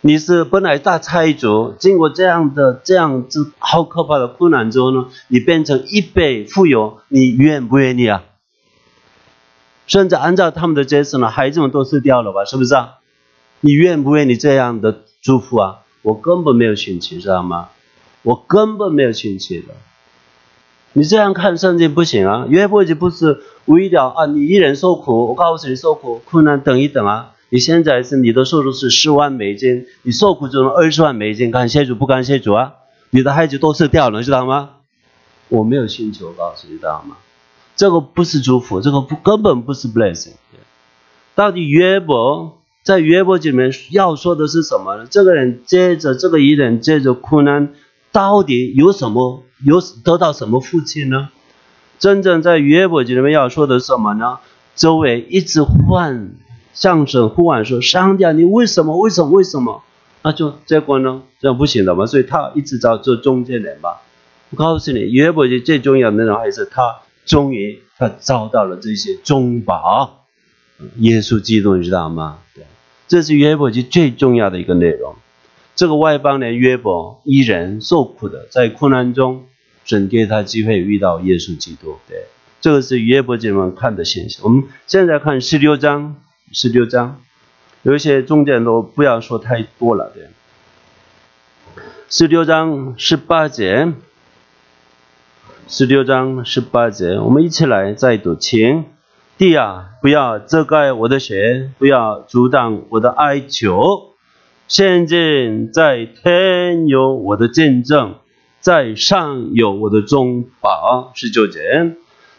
[0.08, 8.22] 你是本来大财主，经过这样的这样子好可怕的困难之后呢，你变成一倍富有，你愿不愿意啊？
[9.88, 12.46] 甚至按照他们的解释呢，孩子们都死掉了吧？
[12.46, 13.00] 是不是啊？
[13.62, 15.80] 你愿不愿意这样的祝福啊？
[16.04, 17.70] 我根本没有兴趣，知道吗？
[18.22, 19.74] 我根本没有兴趣的。
[20.94, 22.46] 你这样看圣经不行啊！
[22.48, 27.32] 约伯就不是为了啊，你一人受苦，我告诉你受苦，困难等一等啊！
[27.50, 32.74] 你现在是你的收入是十万美金，你受苦只能二十万美金，感谢主不感谢主啊？
[33.12, 34.72] 你的孩子都死掉了，知道吗？
[35.50, 37.18] 我没有请求，告诉你知道吗？
[37.76, 40.34] 这个不是祝福，这个不根本不是 blessing。
[41.36, 45.06] 到底约伯在约伯记里面要说的是什么呢？
[45.10, 47.74] 这个人接着这个一人接着苦难，
[48.12, 49.44] 到底有什么？
[49.64, 51.30] 有得到什么福气呢？
[52.00, 54.40] 真正在约伯记里面要说的什么呢？
[54.76, 56.32] 周围一直换
[56.76, 58.96] 向神呼唤说：“上帝，你为什么？
[59.00, 59.32] 为什么？
[59.32, 59.82] 为什么？”
[60.22, 61.24] 那就结果呢？
[61.40, 62.06] 这样不行的嘛。
[62.06, 64.02] 所以他一直找做中间人吧。
[64.52, 70.26] 我告诉你，约伯记最重要的内容还是他终于他找到了这些中宝，
[70.98, 72.40] 耶稣基督，你知道吗？
[72.54, 72.64] 对，
[73.08, 75.16] 这是约伯记最重要的一个内容。
[75.76, 79.44] 这个外邦人约伯依然受苦的，在困难中，
[79.84, 81.98] 神给他机会遇到耶稣基督。
[82.08, 82.26] 对，
[82.62, 84.44] 这个是约伯记们看的现象。
[84.44, 86.16] 我们现在看十六章，
[86.58, 87.20] 十六章
[87.84, 90.10] 有一些重点都不要说太多了。
[90.16, 90.30] 对，
[92.08, 93.92] 十六章十八节。
[95.68, 98.36] 十六章十八节，我们一起来再读。
[98.36, 98.86] 请
[99.38, 104.14] 地啊，不要遮盖我的血，不要阻挡我的哀求。
[104.70, 108.16] 现今在天有我的见证，
[108.62, 111.12] 在上有我的中宝。
[111.16, 111.98] 十九节，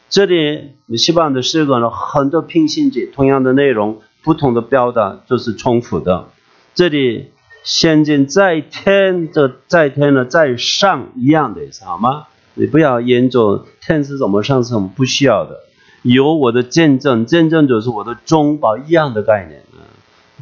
[0.09, 6.27] 这里希望的诗歌呢，很多平行节，同样的内容，不同的表达就是重复的。
[6.75, 7.31] 这里
[7.63, 12.27] 先进在天的在天呢，在上一样的意思，好吗？
[12.55, 15.61] 你不要研究天是怎么上升，不需要的。
[16.03, 19.87] 有我的见证，见证就是我的中宝一样的概念啊。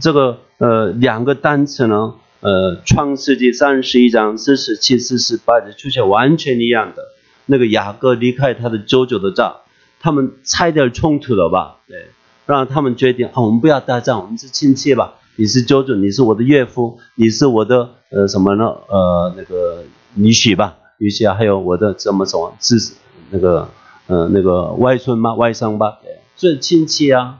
[0.01, 7.03] 这个呃两个单词呢，呃创世纪三十一章四十七、四十八节出现完全一样的。
[7.45, 9.57] 那个雅各离开他的舅舅的家，
[10.01, 11.77] 他们差点冲突了吧？
[11.87, 12.07] 对，
[12.47, 15.15] 让他们决定啊，我们不要打仗，我们是亲戚吧？
[15.37, 18.65] 你是舅舅，你是我的岳父，你是我的呃什么呢？
[18.89, 20.77] 呃那个女婿吧？
[20.99, 22.77] 女婿啊还有我的怎么说是
[23.31, 23.69] 那个
[24.07, 25.99] 呃那个外孙吗外甥吧，
[26.37, 27.39] 是亲戚啊，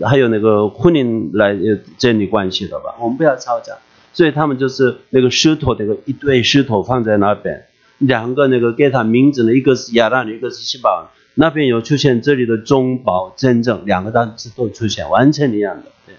[0.00, 1.54] 还有那个婚姻来
[1.98, 3.74] 建立关系的吧，我们不要吵架。
[4.12, 7.66] 所以他们就是那个石头，那个一堆石头放在那边，
[7.98, 16.14] 两个那个给他名字的，一个是亚当，一个是西巴，那边有出现这里的中保真正两个单词都出现，完全一样的，对，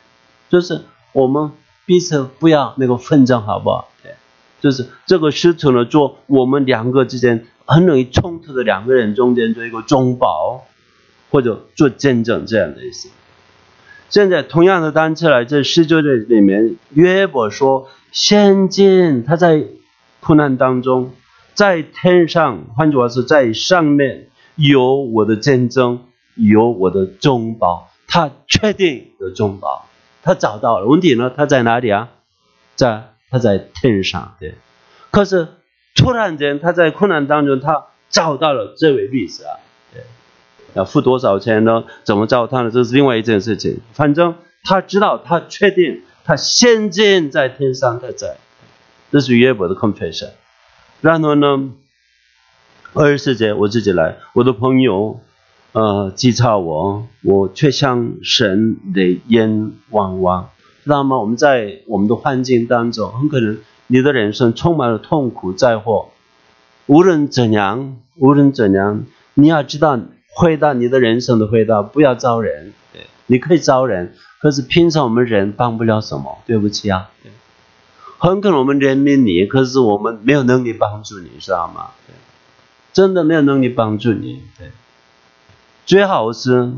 [0.50, 1.52] 就是我们
[1.86, 3.90] 彼此不要那个纷争，好不好？
[4.04, 4.14] 对。
[4.60, 10.66] 就是这个师徒呢，做我们两个之间很容易冲突的两个人中间做一个中保，
[11.30, 13.10] 或者做见证这样的意思。
[14.10, 19.64] 现在同样的单词来这十九节里面，约伯说：“先见他在
[20.20, 21.12] 苦难当中，
[21.54, 26.02] 在天上，换句话说，在上面有我的见证，
[26.36, 27.90] 有我的中宝。
[28.10, 29.88] 他确定的中宝，
[30.22, 30.86] 他找到了。
[30.86, 31.32] 问题呢？
[31.34, 32.10] 他在哪里啊？
[32.76, 34.56] 在。”他在天上，对。
[35.12, 35.50] 可是
[35.94, 39.60] 突然间，他在困难当中，他找到了这位律师啊，
[39.94, 40.02] 对。
[40.74, 41.84] 要付多少钱呢？
[42.06, 42.72] 怎么找他呢？
[42.72, 43.82] 这是另外一件事情。
[43.92, 48.38] 反正他知道，他确定，他现今在天上，他在。
[49.12, 50.30] 这是约伯的 confession。
[51.02, 51.72] 然后呢，
[53.00, 55.20] 二十四节我自己来，我的朋友，
[55.74, 60.50] 呃，讥嘲我，我却像神的眼望望。
[60.84, 61.20] 知道吗？
[61.20, 66.10] 我们在我们的环境当中，很可能你的人生充满了痛苦灾祸。
[66.88, 69.06] 无论怎样，无论怎样，
[69.36, 70.00] 你要知道
[70.34, 72.74] 回答你的人生的回答，不要招人。
[72.92, 76.40] 对，你可以招人，可是平常我们人帮不了什么。
[76.48, 77.12] 对不起啊。
[77.22, 77.32] 对，
[78.18, 81.92] 很可能我们怜悯你，可是我们没有能力帮助你，知道吗？
[82.08, 82.16] 对，
[82.98, 84.42] 真的没有能力帮助你。
[84.58, 84.72] 对，
[85.86, 86.74] 最好是。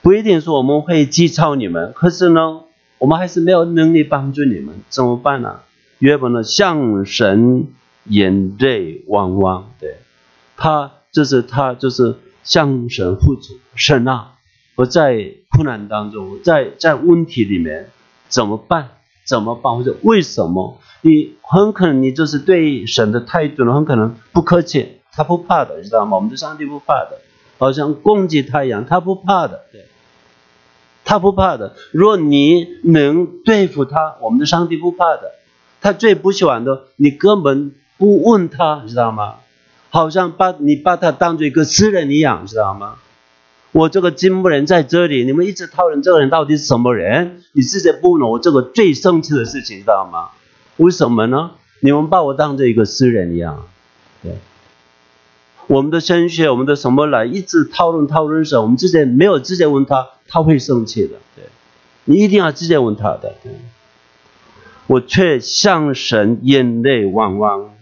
[0.00, 2.62] 不一定说我们会讥嘲你们，可是呢，
[2.96, 5.60] 我们还是没有能力帮助你们，怎么办呢？
[5.98, 7.66] 约伯呢，向神
[8.04, 9.96] 眼泪汪汪，对，
[10.56, 14.32] 他就是他就是向神付出，神啊，
[14.76, 17.90] 我在困难当中，在在问题里面
[18.28, 18.88] 怎么办？
[19.24, 19.76] 怎么办？
[19.76, 20.78] 或者为什么？
[21.02, 26.16] 你很可能你就是对神的态度呢，很可能不客气，他不怕的，知道吗？
[26.16, 27.18] 我们的上帝不怕的，
[27.58, 29.86] 好像攻击他一样，他不怕的，对。
[31.06, 35.32] 他不怕的，如果你能对付他，我们的上帝不怕的。
[35.82, 39.34] 他最不喜欢的，你根本不问他，知道吗？
[39.90, 42.96] 好像把你把他当做一个私人一样，知道吗？
[43.74, 50.28] 我这个金木人在这里，你们一直讨论这个人到底是什么人，你直接不问我这个最生气的事情，知道吗？
[50.76, 51.50] 为什么呢？
[51.80, 53.66] 你们把我当做一个私人一样，
[54.22, 54.36] 对。
[55.66, 60.06] 我们的神学，我们的什么来一直讨论讨论什么，我们直接没有直接问他。
[60.28, 61.44] 他会生气的，对，
[62.04, 63.34] 你一定要直接问他的。
[64.86, 67.74] 我却向神眼泪汪汪，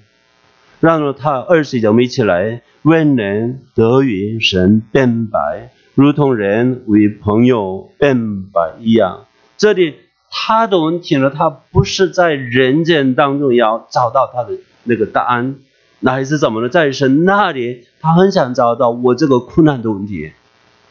[0.80, 9.26] 让他二十节我们一起来，温人得与神辩白，如同人为朋友辩白一样。
[9.58, 9.96] 这里
[10.30, 15.56] 他的问题呢，他不是在人间当中要找到他的那个答案，
[16.00, 16.68] 那还是怎么呢？
[16.70, 20.32] 在神那里，他很想找到我这个困难的问题。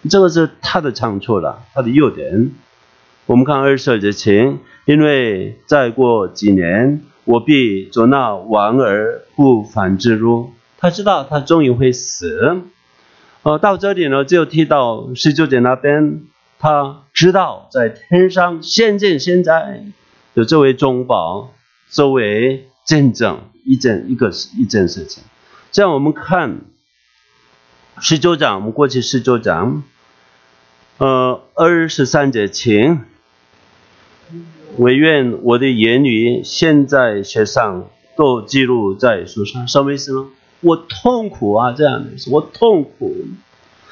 [0.10, 2.52] 这个是他的长处了，他的优点。
[3.26, 10.52] 我们看二十二节前，因为再过几年，我必走那亡而不返之路。
[10.78, 12.62] 他知道他终于会死。
[13.44, 16.22] 呃，到这里呢，就提到十九节那边，
[16.60, 19.84] 他知道在天上现见现在
[20.36, 21.52] 的这位中保
[21.90, 25.24] 作为见证一件一个一件事情。
[25.72, 26.62] 这样我们看
[28.00, 29.84] 十九章，我们过去十九章，
[31.00, 33.02] 呃，二十三节请。
[34.78, 39.68] 唯愿我的言语现在写上，都记录在书上。
[39.68, 40.28] 什么意思呢？
[40.62, 43.16] 我痛苦啊，这样的，我痛苦。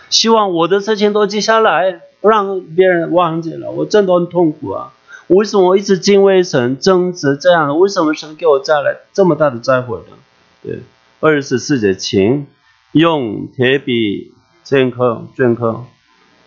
[0.09, 3.72] 希望我的事情都记下来，不让别人忘记了。
[3.72, 4.93] 我真的很痛苦啊！
[5.28, 7.76] 为什么我一直敬畏神、争执这样的？
[7.76, 10.17] 为什么神给我带来这么大的灾祸呢？
[10.63, 10.80] 对，
[11.20, 12.47] 二十四节，请
[12.93, 14.34] 用铁笔
[14.65, 15.84] 篆刻、镌刻，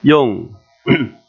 [0.00, 0.48] 用。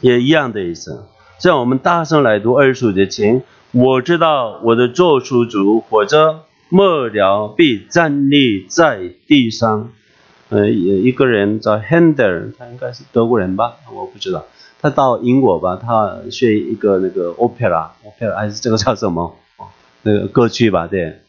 [0.00, 1.04] 也一样的意思。
[1.38, 3.42] 这样我们大声来读二十五节经。
[3.72, 9.90] 我知道我的做书主或者末了必站立在地上。
[10.50, 13.76] 呃，一个人叫 Hender，他应该是德国人吧？
[13.94, 14.46] 我不知道。
[14.80, 19.36] 他到英国吧，他学一个那个 opera，opera 还是这个叫什么？
[20.02, 21.20] 那个歌曲吧，对，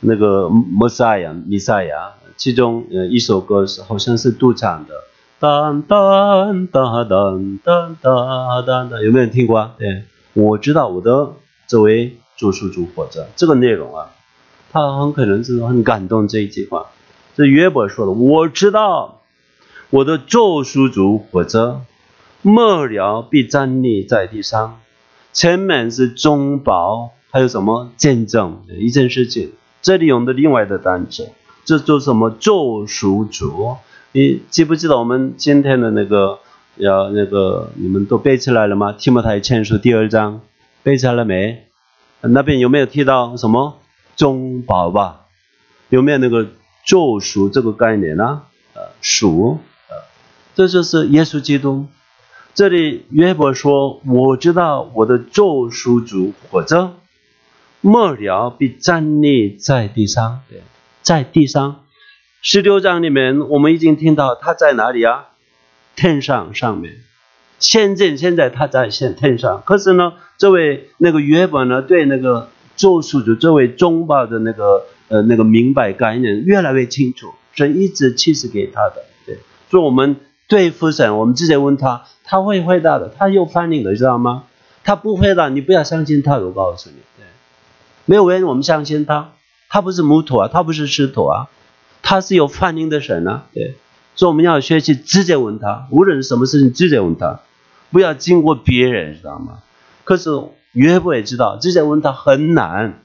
[0.00, 4.94] 那个 Messiah，弥赛亚，其中呃一首歌是好像是杜唱的。
[5.38, 9.74] 当当当当当当当，有没有人听过啊？
[9.78, 10.02] 对，
[10.34, 11.30] 我知道我的
[11.68, 14.10] 这位主书主活着，这个内容啊，
[14.70, 16.86] 他很可能是很感动这一句话。
[17.36, 19.22] 这约伯说的，我知道
[19.90, 21.82] 我的救赎主活着，
[22.42, 24.80] 末了必站立在地上。
[25.32, 29.52] 前面是中保，还有什么见证一件事情？
[29.80, 31.30] 这里用的另外的单词，
[31.64, 33.76] 这做什么救赎主？
[34.12, 36.40] 你记不记得我们今天的那个
[36.76, 38.92] 要那个你们都背起来了吗？
[38.98, 40.40] 提摩太前书第二章
[40.82, 41.66] 背起来了没？
[42.22, 43.78] 那边有没有提到什么
[44.18, 45.20] 中保吧？
[45.88, 46.48] 有没有那个
[46.84, 48.42] 救赎这个概念呢？
[48.74, 49.96] 呃，赎，呃，
[50.54, 51.86] 这就是耶稣基督。
[52.52, 56.96] 这里约伯说：“我知道我的救赎主活着，
[57.80, 60.40] 末了必站立在地上，
[61.00, 61.84] 在地上。”
[62.42, 65.28] 十六章里面，我们已经听到他在哪里啊？
[65.94, 66.96] 天上上面。
[67.60, 69.62] 现在现在他在现天上。
[69.64, 79.04] 可是呢，这位那个约伯呢，对那个救赎主这位中保的那个呃那个明白概念越来越清楚，神一直启示给他的。
[79.26, 80.16] 对，所以我们
[80.46, 84.44] 对付神，我们直接问他，他会回答的，他有反应的，知道吗？
[84.82, 86.38] 他不回答，你不要相信他。
[86.38, 87.26] 我告诉你，对，
[88.06, 89.32] 没有人我们相信他，
[89.68, 91.48] 他不是木头啊，他不是石头啊。
[92.00, 93.74] 他是有反应的神啊，对，
[94.14, 97.40] 所以我们要学习直接问他，无论什么事情直接问他，
[97.90, 99.58] 不要经过别人，知道吗？
[100.04, 100.30] 可是
[100.72, 103.02] 约伯也知道，这些问他很难，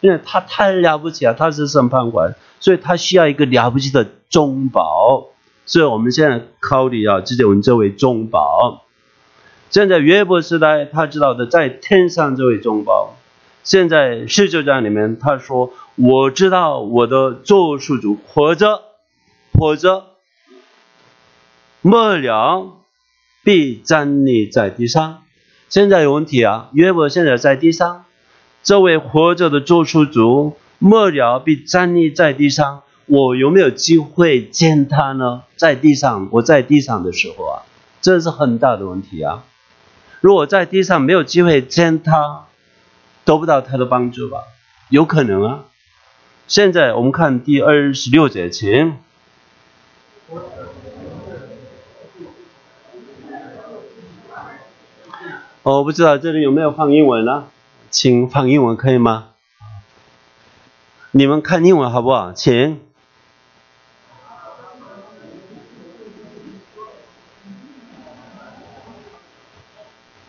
[0.00, 5.28] 因为他太了不起了，他是审判官，所以他需要一个了不起的中保。
[5.66, 8.84] 所以我们现在考虑要直接问这位中保。
[9.70, 13.16] 现在约伯时代，他知道的在天上这位中保。
[13.62, 15.72] 现在十九章里面他说。
[15.96, 18.82] 我知道我的救赎主活着，
[19.52, 20.06] 活着，
[21.82, 22.72] 末了
[23.44, 25.23] 必站立在地上。
[25.74, 26.68] 现在有问题啊！
[26.72, 28.04] 约伯现在在地上，
[28.62, 32.82] 这位活着的救赎主末了必站立在地上。
[33.06, 35.42] 我有没有机会见他呢？
[35.56, 37.66] 在地上，我在地上的时候啊，
[38.00, 39.42] 这是很大的问题啊！
[40.20, 42.44] 如果在地上没有机会见他，
[43.24, 44.44] 得不到他的帮助吧？
[44.90, 45.64] 有可能啊。
[46.46, 48.96] 现在我们看第二十六节，请。
[55.64, 57.44] 我不知道这里有没有放英文呢？
[57.90, 59.28] 请放英文可以吗？
[61.10, 62.34] 你们看英文好不好？
[62.34, 62.78] 请。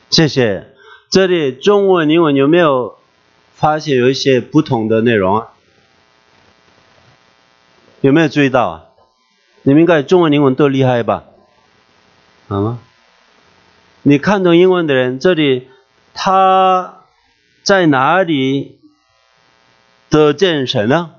[0.09, 0.69] 谢谢。
[1.09, 2.97] 这里中文、英文有没有
[3.53, 5.49] 发现有一些不同的内容啊？
[7.99, 8.85] 有没有注意到啊？
[9.63, 11.25] 你们应该中文、英文都厉害吧？
[12.47, 12.79] 好吗？
[14.07, 15.67] 你看懂英文的人，这里
[16.13, 17.05] 他
[17.63, 18.79] 在哪里
[20.11, 21.09] 得见神呢？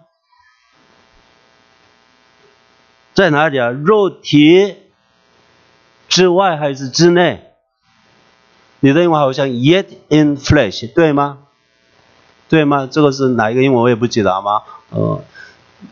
[3.12, 3.70] 在哪里啊？
[3.70, 4.76] 肉体
[6.09, 7.55] 之外还是之内？
[8.78, 11.39] 你的英文好像 yet in flesh，对吗？
[12.49, 12.89] 对吗？
[12.89, 14.62] 这个是哪一个英文我也不记得，好吗？
[14.91, 15.24] 呃。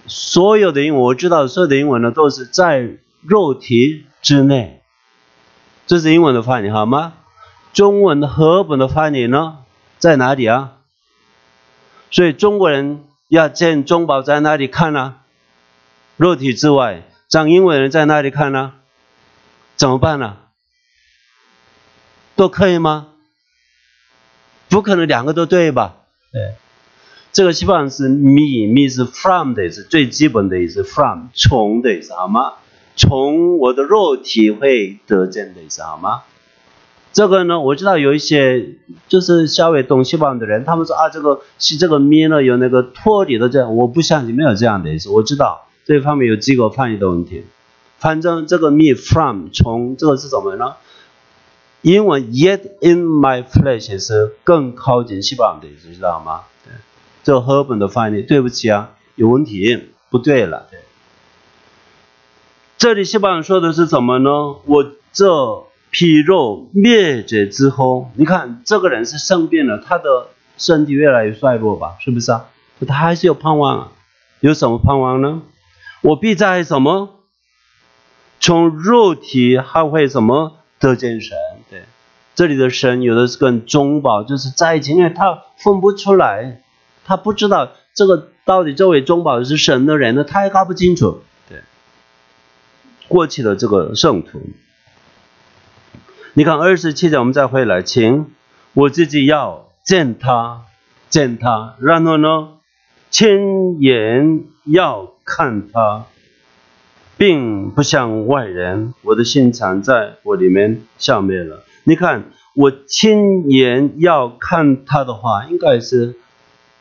[0.07, 2.89] 所有的英文我知道，所有的英文呢都是在
[3.23, 4.84] 肉体之内，
[5.87, 7.13] 这是英文的翻译好吗？
[7.73, 9.59] 中文的和本的翻译呢，
[9.99, 10.79] 在哪里啊？
[12.11, 15.17] 所以中国人要见中宝在哪里看呢？
[16.17, 18.75] 肉体之外，讲英文人在哪里看呢？
[19.77, 20.37] 怎么办呢？
[22.37, 23.09] 都可以吗？
[24.69, 25.97] 不可能两个都对吧？
[26.33, 26.55] 对，
[27.33, 32.55] 这个希望是 me，me 是 from 的意思，最基本的意思，from 从的意思，好吗？
[32.97, 36.23] 从我的肉体会得见的意思，好吗？
[37.13, 38.71] 这个呢，我知道有一些
[39.07, 45.09] 就是稍微懂西方的人，他们说啊，这个是这个 me 呢有那个脱离的这样，我不相信没有这样的意思。
[45.11, 47.45] 我知道这方面有几个翻译的问题。
[47.99, 50.75] 反正这个 me from 从这个是什么呢？
[51.83, 56.41] 英文 yet in my flesh 是更靠近西方的意思，知道吗？
[56.65, 56.73] 对，
[57.23, 60.67] 这和本的翻译对不起啊，有问题，不对了。
[62.85, 64.31] 这里西方说的是什么呢？
[64.67, 65.65] 我这。
[65.91, 70.27] 皮肉灭绝之后，你看这个人是生病了，他的
[70.59, 71.95] 身体越来越衰弱吧？
[72.01, 72.47] 是不是啊？
[72.87, 73.93] 他还是有盼望啊？
[74.41, 75.41] 有什么盼望呢？
[76.03, 77.21] 我必在什么？
[78.39, 81.39] 从肉体还会什么得见神？
[81.71, 81.85] 对，
[82.35, 86.61] 这里的神有的是跟中宝，就是在前面他分不出来，
[87.07, 91.23] 他不知道这个到底这位中宝是神的人呢，他也搞不清楚。
[93.09, 94.43] 过去的这个圣徒。
[96.33, 98.27] 你看二十七节，我们再回来，请
[98.73, 100.63] 我自己要见他，
[101.09, 102.49] 见他，然后呢，
[103.11, 106.07] 亲眼要看他，
[107.17, 111.63] 并不像外人，我的心藏在我里面消灭了。
[111.85, 112.25] 你看，
[112.57, 116.17] 我亲眼要看他的话，应该是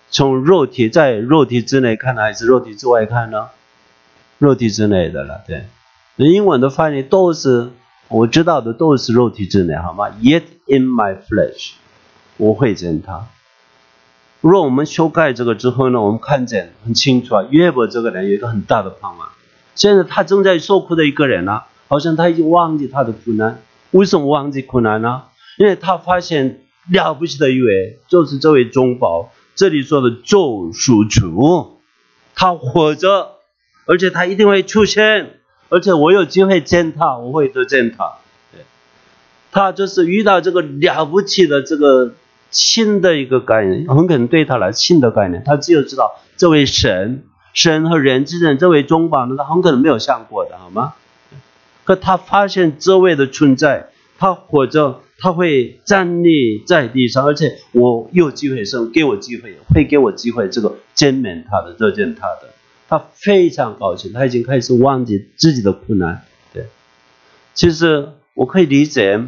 [0.10, 3.50] 从肉体在肉体之内看，还是肉体之外看呢？
[4.40, 5.66] 肉体之内的了，对。
[6.18, 7.72] 英文的翻译都是。
[8.10, 11.72] 我知道的都是肉体之内，好吗？Yet in my flesh，
[12.38, 13.28] 我会见他。
[14.40, 19.30] 若我们修改这个之后呢，我们看见很清楚啊，约伯这个人有一个很大的盼望。
[19.74, 23.62] 现在他正在受苦的一个人呢，好像他已经忘记他的苦难。
[23.90, 25.24] 为什么忘记苦难呢？
[25.58, 26.62] 因为他发现
[26.92, 31.80] 了不起的一位，就是这位中保，这里说的救赎主，
[32.36, 33.38] 他活着，
[33.88, 35.40] 而且他一定会出现。
[35.74, 38.14] 而且我有机会见他，我会多见他。
[38.52, 38.62] 对，
[39.52, 42.14] 他就是遇到这个了不起的这个
[42.52, 45.42] 新的一个概念，很可能对他来新的概念。
[45.44, 50.94] 他只有知道这位神，神和人之间这位中保呢，他很可能没有想过的，好吗？
[51.86, 62.54] 可他发现这位的存在，他活着，他会站立在地上，而且我有机会生，给我机会，会给我机会，这个见面他的，热见他的。
[62.94, 66.22] 他非常高兴，他已经开始忘记自己的困难。
[66.54, 66.68] 对，
[67.56, 69.20] 其实我可以理解，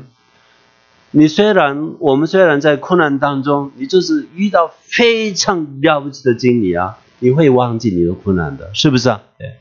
[1.10, 9.24] 你虽然我们虽然在困难当中，你就是遇到非常了不起的经历啊，你会忘记你的困难的，是不是啊？
[9.40, 9.56] 对，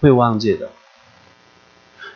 [0.00, 0.70] 会忘记的。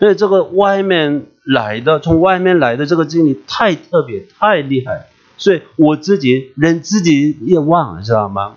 [0.01, 8.57] 因为这个外面来的，从外面来的这个经历太特别、太厉害，所以我自己连自己也忘了，知道吗？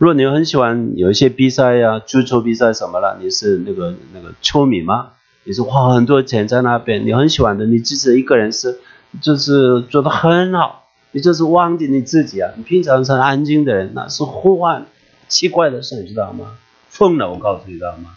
[0.00, 5.10] 如果你很喜欢有一些比赛呀，足球比赛什么了，你是那个那个球迷吗？
[5.44, 8.78] 你是花很多钱在那边，你很喜欢的，你自己一个人是，
[9.20, 12.50] 就是做的很好，你就是忘记你自己啊。
[12.56, 14.86] 你平常是安静的人，那是呼唤
[15.28, 16.52] 奇怪的事，你知道吗？
[16.88, 18.12] 疯了，我告诉你，知道吗？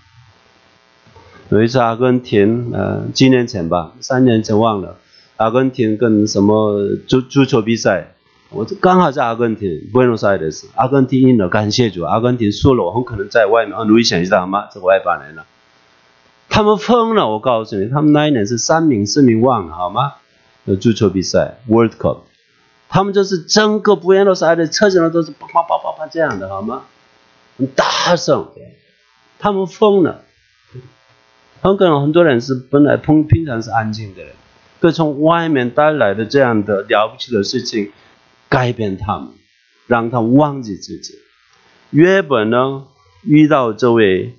[1.49, 4.95] 有一次阿根廷，呃，几年前吧，三年前忘了，
[5.36, 8.15] 阿根廷跟什么足足球比赛。
[8.54, 14.70] 我刚好在阿根廷，Buenos Aires，阿根廷赢了，感谢主，阿根廷输了，我很可能在外面很危险，知道吗？
[14.72, 15.47] 这个外邦人了，
[16.49, 20.14] 他们疯了，我告诉你，他们那一年是三名四名忘了，好吗？
[20.66, 22.20] 有足球比赛，World Cup，
[22.89, 26.84] 他们就是整个 Buenos Aires 车上都是啪啪啪啪啪这样的，好吗？
[27.58, 28.49] 很大声，
[29.39, 30.22] 他们疯了，
[31.64, 34.34] 很可能很多人是本来平平常是安静的人，
[34.80, 37.91] 可从外面带来的这样的了不起的事情。
[38.54, 39.30] 改变他们，
[39.88, 41.16] 让他忘记自己。
[41.89, 42.84] 约本呢，
[43.24, 44.36] 遇到这位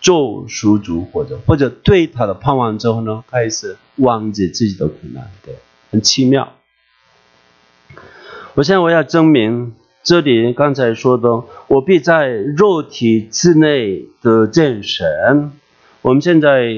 [0.00, 5.56] 救赎主，或者或者对他的盼望之后呢，开始忘记自己的苦难，对，
[5.90, 6.54] 很奇妙。
[8.54, 15.52] 我现在我要证明这里刚才说的，我必在肉体之内的见神。
[16.00, 16.74] 我们现在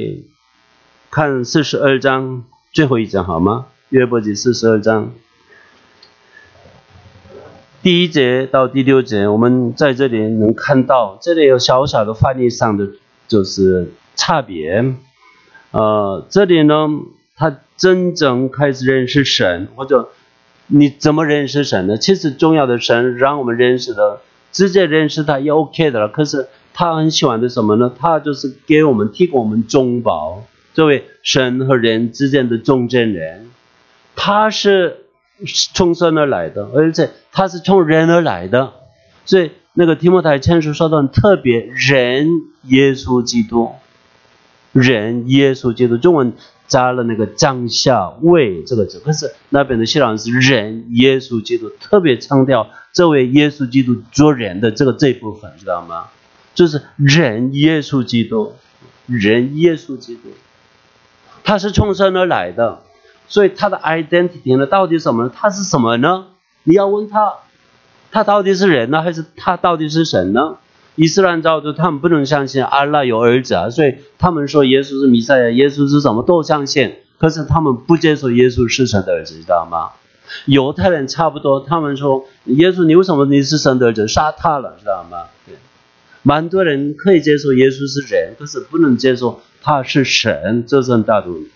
[1.13, 3.67] 看四十二章最后一章好吗？
[3.91, 5.13] 约伯记四十二章。
[7.83, 12.87] 第一节到第六节，我们在这里能看到，这里有小小的翻译上的
[13.27, 14.95] 就是差别。
[15.73, 16.89] 呃，这里呢，
[17.35, 20.11] 他真正开始认识神，或者
[20.69, 21.97] 你怎么认识神呢？
[21.97, 24.21] 其实重要的神让我们认识的，
[24.53, 26.09] 直接认识他也 OK 的了。
[26.09, 27.93] 可是他很喜欢的什么呢？
[27.99, 33.51] 他就是给我们提供我们中保，作为神和人之间的中间人。
[34.15, 34.99] 他是
[35.75, 38.75] 从神而来的，而且他是从人而来的。
[39.25, 42.29] 所以那个提摩太前书说的特别，人
[42.65, 43.73] 耶稣基督，
[44.71, 46.33] 人耶稣基督，中文。
[46.69, 56.07] 加了那个降下位这个字，可是那边的希腊是人耶稣基督，特别强调这位耶稣基督做人的这个这部分，知道吗？
[56.55, 58.55] 就是人耶稣基督，
[59.05, 60.31] 人耶稣基督，
[61.45, 62.81] 他是从神而来的，
[63.29, 65.33] 所以他的 identity 呢，到底什么呢？
[65.35, 66.29] 他是什么呢？
[66.65, 67.35] 你要问他，
[68.11, 70.57] 他到底是人呢，还是他到底是神呢？
[70.95, 79.93] 伊斯兰教徒他们不能相信阿拉有儿子啊，所以他们说耶稣是弥赛亚，耶稣是什么都相信，可是他们不接受耶稣是神的儿子，知道吗？
[80.45, 85.25] 犹太人差不多，他们说耶稣你为什么你是神的儿子，杀他了，知道吗？
[85.47, 85.57] 对，
[86.23, 91.51] 蛮多人可以接受耶稣是人，可是不能接受他是神，这是很大的问题。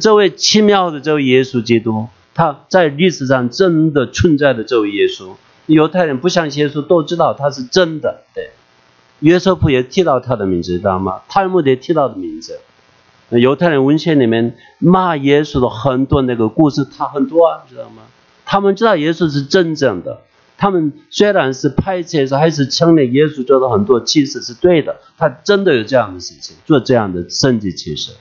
[0.00, 2.06] 这位奇妙的这位耶稣基督，
[2.36, 5.36] 他在历史上真的存在的这位耶稣。
[5.64, 8.24] 犹太人不相信耶稣，都知道他是真的。
[8.34, 8.50] 对，
[9.20, 11.22] 约瑟夫也提到他的名字，知道吗？
[11.30, 12.60] 泰尔也提到的名字。
[13.30, 18.02] 犹太人文献里面骂耶稣的很多那个故事，他很多啊，知道吗？
[18.44, 20.20] 他们知道耶稣是真正的，
[20.58, 24.96] 他们虽然是排斥，还是承认耶稣做的很多其实是对的。
[25.16, 28.12] 他真的有这样的事情，做这样的神迹奇事。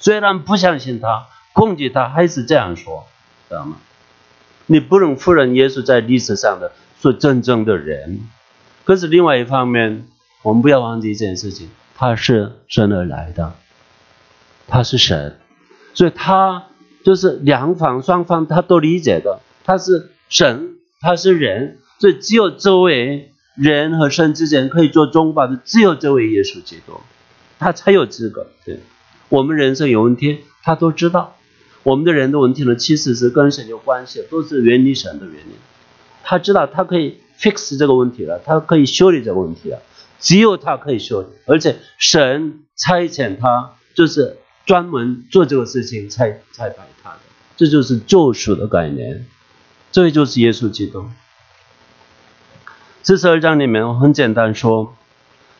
[0.00, 3.06] 虽然不相信他，攻击他，还是这样说，
[3.48, 3.76] 知道吗？
[4.66, 8.20] 你不能否认耶稣在历史上的是真正的人，
[8.84, 10.06] 可是另外一方面，
[10.42, 13.54] 我们不要忘记一件事情，他是生而来的，
[14.66, 15.38] 他是神，
[15.94, 16.66] 所以他
[17.02, 27.00] 就是两方双方他都理解的，他是神，他是人，所以只有这位人和神之间可以做中保的，只有这位耶稣基督，
[27.58, 28.48] 他才有资格。
[28.66, 28.80] 对，
[29.30, 31.37] 我们人生有问题，他都知道。
[31.88, 35.52] 我们的人的问题呢，其实是跟神有关系，都是原理神的原因。
[36.22, 39.80] 他知道他可以 fix 这个问题了，他可以修理这个问题了，
[40.20, 44.36] 只有他可以修理，而且神差遣他，就是
[44.66, 47.20] 专门做这个事情，才才派他的，
[47.56, 49.24] 这就是救赎的概念，
[49.90, 51.06] 这就是耶稣基督。
[53.02, 54.94] 四十二章里面很简单说，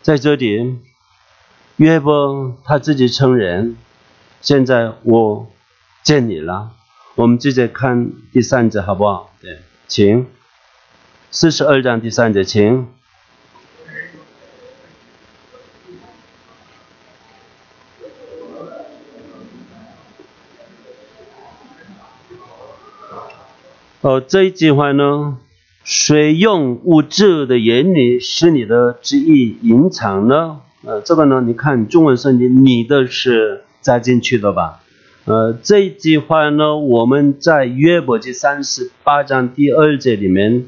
[0.03, 0.76] 在这里
[1.76, 3.79] 约伯他自己承认，
[4.43, 5.51] 现在我。
[6.03, 6.70] 见你了，
[7.16, 9.30] 我们直接看第三节好不好？
[9.40, 10.26] 对，请
[11.30, 12.86] 四十二章第三节，请。
[24.01, 25.38] 哦，这一句话呢，
[25.82, 30.61] 谁用物质的言语使你的旨意隐藏呢？
[30.84, 34.80] 呃，这个呢，你看中文圣经，你的是加进去的吧？
[35.29, 40.64] 呃，这句话呢，我们在约伯记三十八章第二节里面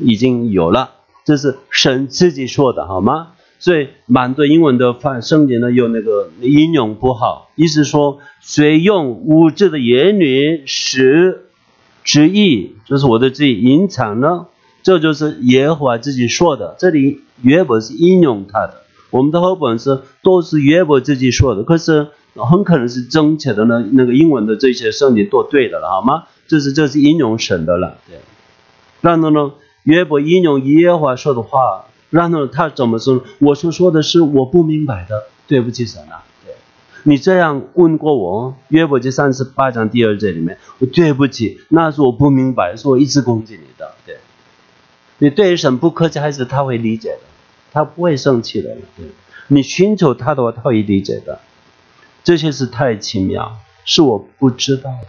[0.00, 0.92] 已经有了，
[1.26, 3.32] 这是神自己说的，好吗？
[3.58, 11.44] 所以蛮多英文的翻圣经呢有那个引用不好，意思说谁用无知的言语使
[12.02, 14.46] 之意，就是我的自己隐藏呢？
[14.82, 16.76] 这就是耶和华自己说的。
[16.78, 22.06] 这里约伯是引用他的，我们的后本是都是约伯自己说的，可是。
[22.44, 26.24] 很可能是正确的呢，那个英文的这些圣经都对的了，好吗？
[26.48, 28.18] 这是这是引用神的了，对。
[29.00, 29.52] 然后呢，
[29.84, 33.22] 约伯引用耶和华说的话，然后他怎么说？
[33.40, 36.24] 我所说的是我不明白的，对不起神啊。
[36.44, 36.54] 对，
[37.02, 44.18] 你这样问过我，约伯记三十八章第二节里面，我对不起，那是我不明白，是我一直攻击你的，对。
[45.18, 47.20] 你对神不客气，还是他会理解的，
[47.72, 49.06] 他不会生气的，对。
[49.48, 51.40] 你寻求他的话，他会理解的。
[52.26, 55.08] 这些是太奇妙，是我不知道的。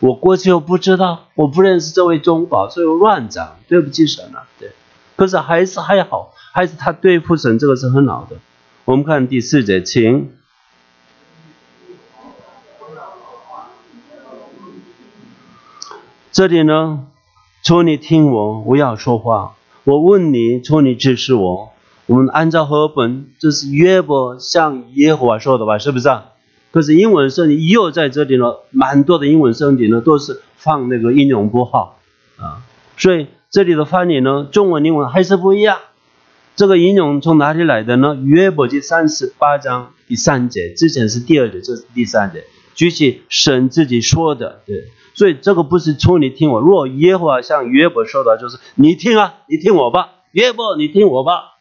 [0.00, 4.46] 我过去又不知道，我不认识这位中保，所以乱讲，对不起神啊。
[4.60, 4.72] 对，
[5.16, 8.36] 可是还是还好，还是他对付神，这个是很好的。
[8.84, 10.30] 我们看第四节，请。
[16.30, 17.06] 这里呢，
[17.62, 19.54] 求你听我，不要说话。
[19.84, 21.72] 我问你，求你支持我。
[22.06, 25.78] 我们按照和本，这是约伯向耶和华说的吧？
[25.78, 26.32] 是不是啊？
[26.70, 31.98] 可是英文圣经又在这里呢，蛮多的英文圣经呢都是放那个应用不好
[32.38, 32.62] 啊，
[32.96, 35.78] 所以这里的翻译呢，中文英文还是不一样。
[36.54, 38.14] 这个应用从哪里来的呢？
[38.14, 42.44] 约伯记三十八章第三节，之前是第二节，这是第三节。
[42.74, 44.84] 举起神自己说的，对，
[45.14, 46.60] 所以这个不是从你听我。
[46.60, 51.55] 若耶和华向约伯说的，就是你听啊，你听我吧，约伯你听我吧，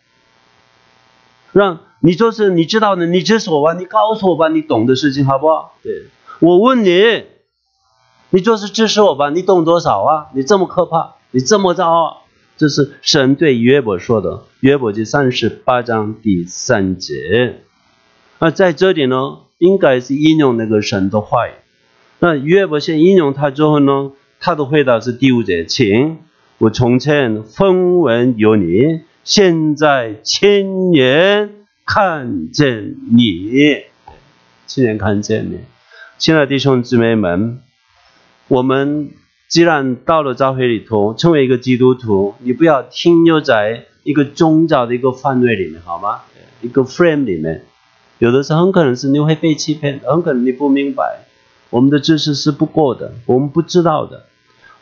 [1.56, 5.74] 让你就是你知道的，你指我吧，你告诉我吧，你懂的事情好不好？
[5.82, 6.04] 对
[6.42, 7.24] 我问你，
[8.32, 10.28] 你就是支持我吧，你懂多少啊？
[10.34, 12.24] 你这么可怕，你这么骄傲，
[12.58, 17.62] 这是神对约伯说的，约伯记三十八章第三节。
[18.40, 19.38] 那在这里呢？
[19.58, 21.52] 应该是应用那个神的话语。
[22.20, 26.18] 那约伯先应用他之后呢，他的回答是第五节：请
[26.58, 31.50] 我从前风闻有你，现在亲眼
[31.84, 33.82] 看见你，
[34.68, 35.62] 亲眼看见你。
[36.20, 37.60] 亲爱的弟兄姊妹们，
[38.48, 39.10] 我们
[39.50, 46.22] 既然到了教会里头，成为一个基督徒，你不要停留在一个宗教的一个范围里面，好吗？
[46.62, 47.64] 一个 frame 里面。
[48.20, 51.26] 有的时候很可能是你会被欺骗，很可能你不明白，
[51.72, 54.28] 我们的知识是不够的，我们不知道的，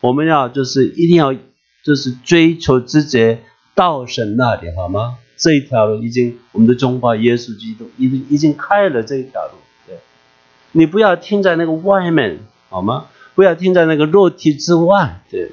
[0.02, 1.34] 我们要就是一定要
[1.82, 3.42] 就是追求直接
[3.74, 5.18] 到神那里，好吗？
[5.36, 9.98] 这一条路已经我们的中华耶稣基督已经已经开了这一条路，对，
[10.72, 12.38] 你不要停在那个外面，
[12.70, 13.06] 好吗？
[13.34, 15.50] 不要停在那个肉体之外，对。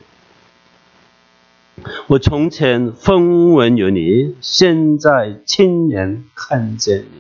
[2.05, 7.19] 我从前风闻有你，现在亲眼看见你。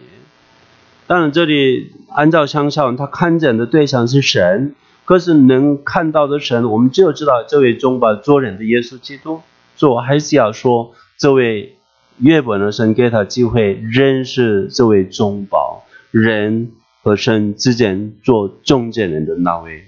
[1.07, 9.41] 当然，这里按照相上，他看见的对象是神，可是能看到的神，我们就知道这位中保做人的耶稣基督。
[9.75, 11.77] 所以我还是要说，这位
[12.19, 19.85] 约本的神给他机会认识这位中保人和神之间做中间人的那位。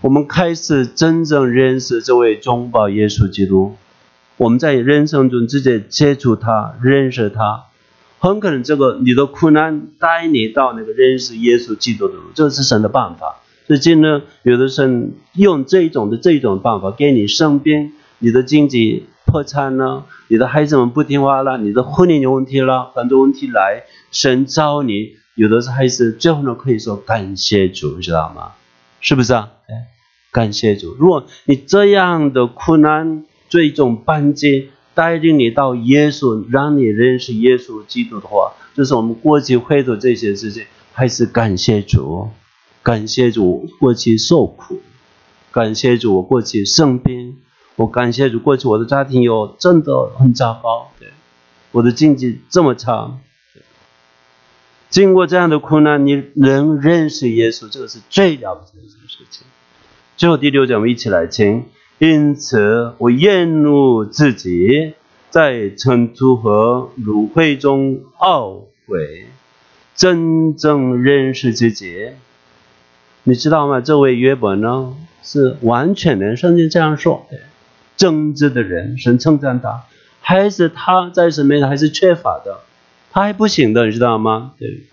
[0.00, 3.76] 我们开始真正认识这位中保耶稣基督，
[4.38, 7.64] 我们在人生中直接接触他，认识他。
[8.18, 13.36] 很可能这个你的苦难带你到那个认识耶稣基督的路，这是神的办法。
[13.66, 28.52] 最近呢，有的神用这种的这种办法给你生病，你的经济破产了，你的孩子们不听话了，你的婚姻有问题了，很多问题来，神召你，有的是孩子最后呢可以说感谢主，知道吗？
[29.00, 29.50] 是不是啊？
[29.68, 29.88] 哎，
[30.30, 30.94] 感谢主。
[30.98, 34.70] 如果你这样的苦难最终扳机。
[34.92, 42.28] 带领你到耶稣，让你认识耶稣基督的话，就是我们过去会做这些事情，还是感谢主，
[42.82, 44.80] 感谢主过去受苦，
[45.52, 47.38] 感谢主过去生病，
[47.76, 51.08] 我感谢主过去我的家庭有真的很糟糕，对，
[51.72, 53.18] 我的经济这么差，
[54.90, 59.46] 经过这样的苦难，你能认识耶稣，这个是最了不起的一件事情。
[60.16, 61.64] 最后第六讲，我们一起来听。
[61.98, 64.94] 因此，我厌恶自己
[65.28, 69.26] 在尘土和芦荟中懊悔，
[69.94, 72.08] 真正认识自己。
[73.24, 73.82] 你知道吗？
[73.82, 77.26] 这位约伯呢，是完全的，圣经这样说：
[78.00, 79.82] 正直的人，神称赞他，
[80.22, 81.68] 还是他在什么？
[81.68, 82.60] 还是缺乏的，
[83.10, 84.52] 他还不行的，你知道吗？
[84.58, 84.84] 对，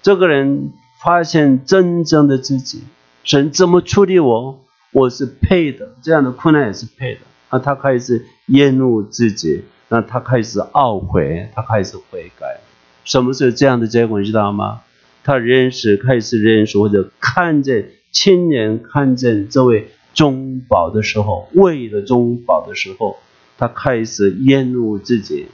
[0.00, 0.72] 这个人
[1.02, 2.84] 发现真正的自己，
[3.24, 4.60] 神怎么处理我？
[4.92, 7.22] 我是配的，这样的困难也是配的。
[7.50, 12.60] 那他开始厌恶自己，那他开始懊悔，他开始悔改。
[13.04, 14.20] 什么是这样的结果？
[14.20, 14.82] 你知道吗？
[15.24, 23.18] 他认识，开始认识或者看见亲眼看见这位中宝的时候，为了中宝的时候，
[23.58, 25.48] 他开始厌恶自己，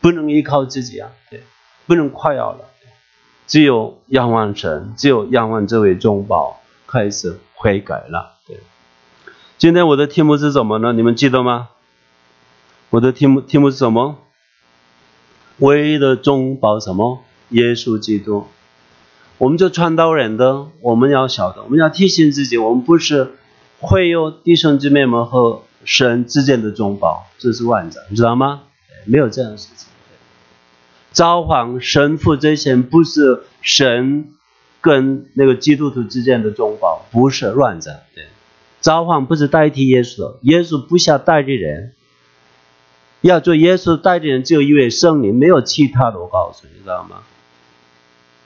[0.00, 1.42] 不能依靠自己啊，对，
[1.86, 2.64] 不能快要了，
[3.46, 8.36] 只有仰望神，只有仰望这位中宝，开始悔改了。
[9.58, 10.92] 今天我的题目是什么呢？
[10.94, 11.68] 你们记得吗？
[12.88, 14.16] 我的题目题目是什么？
[15.58, 17.22] 唯一的中保什么？
[17.50, 18.46] 耶稣基督。
[19.36, 23.32] 我们就传道人的，我们要晓得，我们要提醒自己，我们不是
[23.80, 28.62] 会有弟兄姊妹们和神之间的中保，这是万载，你知道吗？
[29.04, 29.88] 没有这样的事情。
[31.12, 34.34] 召唤神父这些不是神
[34.80, 38.24] 跟那个基督徒之间的中保，不是乱子，对。
[38.80, 41.92] 召唤不是代替耶稣的，耶稣不需要代理人，
[43.22, 46.20] 要做耶稣代理人只有一位圣灵，没有其他的。
[46.20, 47.22] 我告诉你，知道吗？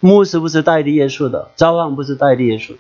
[0.01, 2.78] 牧师不是代替耶稣的，召唤不是代替耶稣的，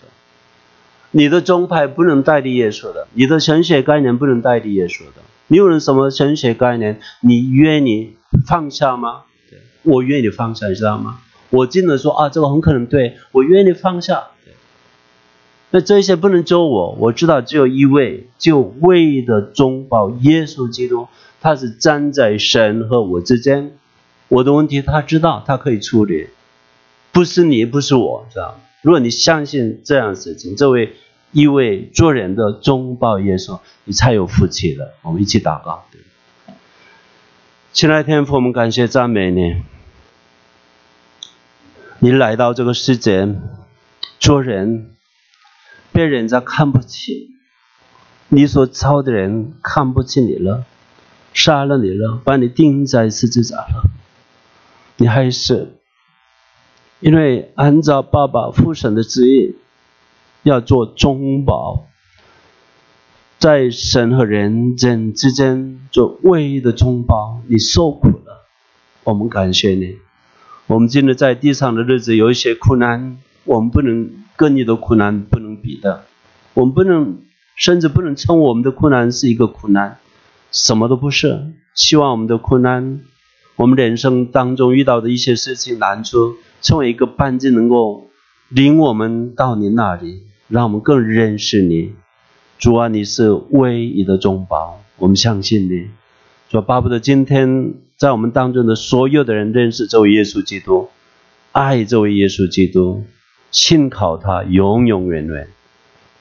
[1.16, 5.22] 你的宗派不能代替耶稣的，你的神学概念不能代替耶稣的。
[5.46, 6.98] 你有什么神学概念？
[7.20, 9.22] 你愿意放下吗？
[9.84, 11.20] 我愿意放下，你知道吗？
[11.50, 14.24] 我经常说啊，这个很可能对我愿意放下。
[15.70, 21.06] 那这些不能救我，我知道只有一位，就为的中保耶稣基督，
[21.40, 23.70] 他是站在神和我之间，
[24.26, 26.26] 我的问题他知道，他可以处理。
[27.12, 30.92] 不是你，不是我，知道吗如果你相信这样的事情，这位
[31.34, 34.94] 因为做人的忠报耶稣，你才有福气的。
[35.02, 35.84] 我们一起祷告。
[37.72, 39.62] 亲爱的天父，我们感谢赞美你。
[41.98, 43.34] 你来到这个世界，
[44.20, 44.94] 做人，
[45.90, 47.30] 被人家看不起，
[48.28, 50.64] 你所造的人看不起你了，
[51.32, 53.90] 杀了你了，把你钉在十字架了，
[54.98, 55.78] 你还是。
[57.00, 59.56] 因为按照爸爸父神的旨意，
[60.44, 61.86] 要做中保，
[63.38, 67.40] 在神和人间之间做唯一的中保。
[67.48, 68.46] 你受苦了，
[69.02, 69.96] 我们感谢你。
[70.66, 76.04] 我们今天在地上的日子有一些苦难，我们不能跟你的苦难不能比的，
[76.54, 77.18] 我们不能，
[77.56, 79.98] 甚至不能称我们的苦难是一个苦难，
[80.52, 81.52] 什么都不是。
[81.74, 83.00] 希望我们的苦难，
[83.56, 86.36] 我们人生当中遇到的一些事情难处。
[86.62, 88.06] 成为一个半径，能够
[88.48, 91.92] 领我们到你那里，让我们更认识你。
[92.58, 95.88] 主啊，你是唯一的中保，我们相信你。
[96.48, 100.88] 主巴不得今天在我们当中的所有的人认识这位耶稣基督，
[101.52, 103.02] 爱这位耶稣基督，
[103.50, 105.48] 信靠他，永永远远，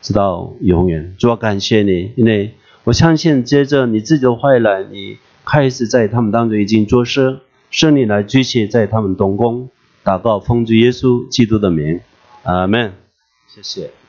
[0.01, 1.15] 直到永远。
[1.19, 2.53] 主啊，感谢你，因为
[2.83, 9.69] 我相信，接着你自己的话来，你开始在他们当中已经做事，圣灵来举起在他们动工。
[10.03, 12.01] 祷告奉主耶稣基督的名，
[12.43, 12.91] 阿门。
[13.47, 14.02] 谢谢。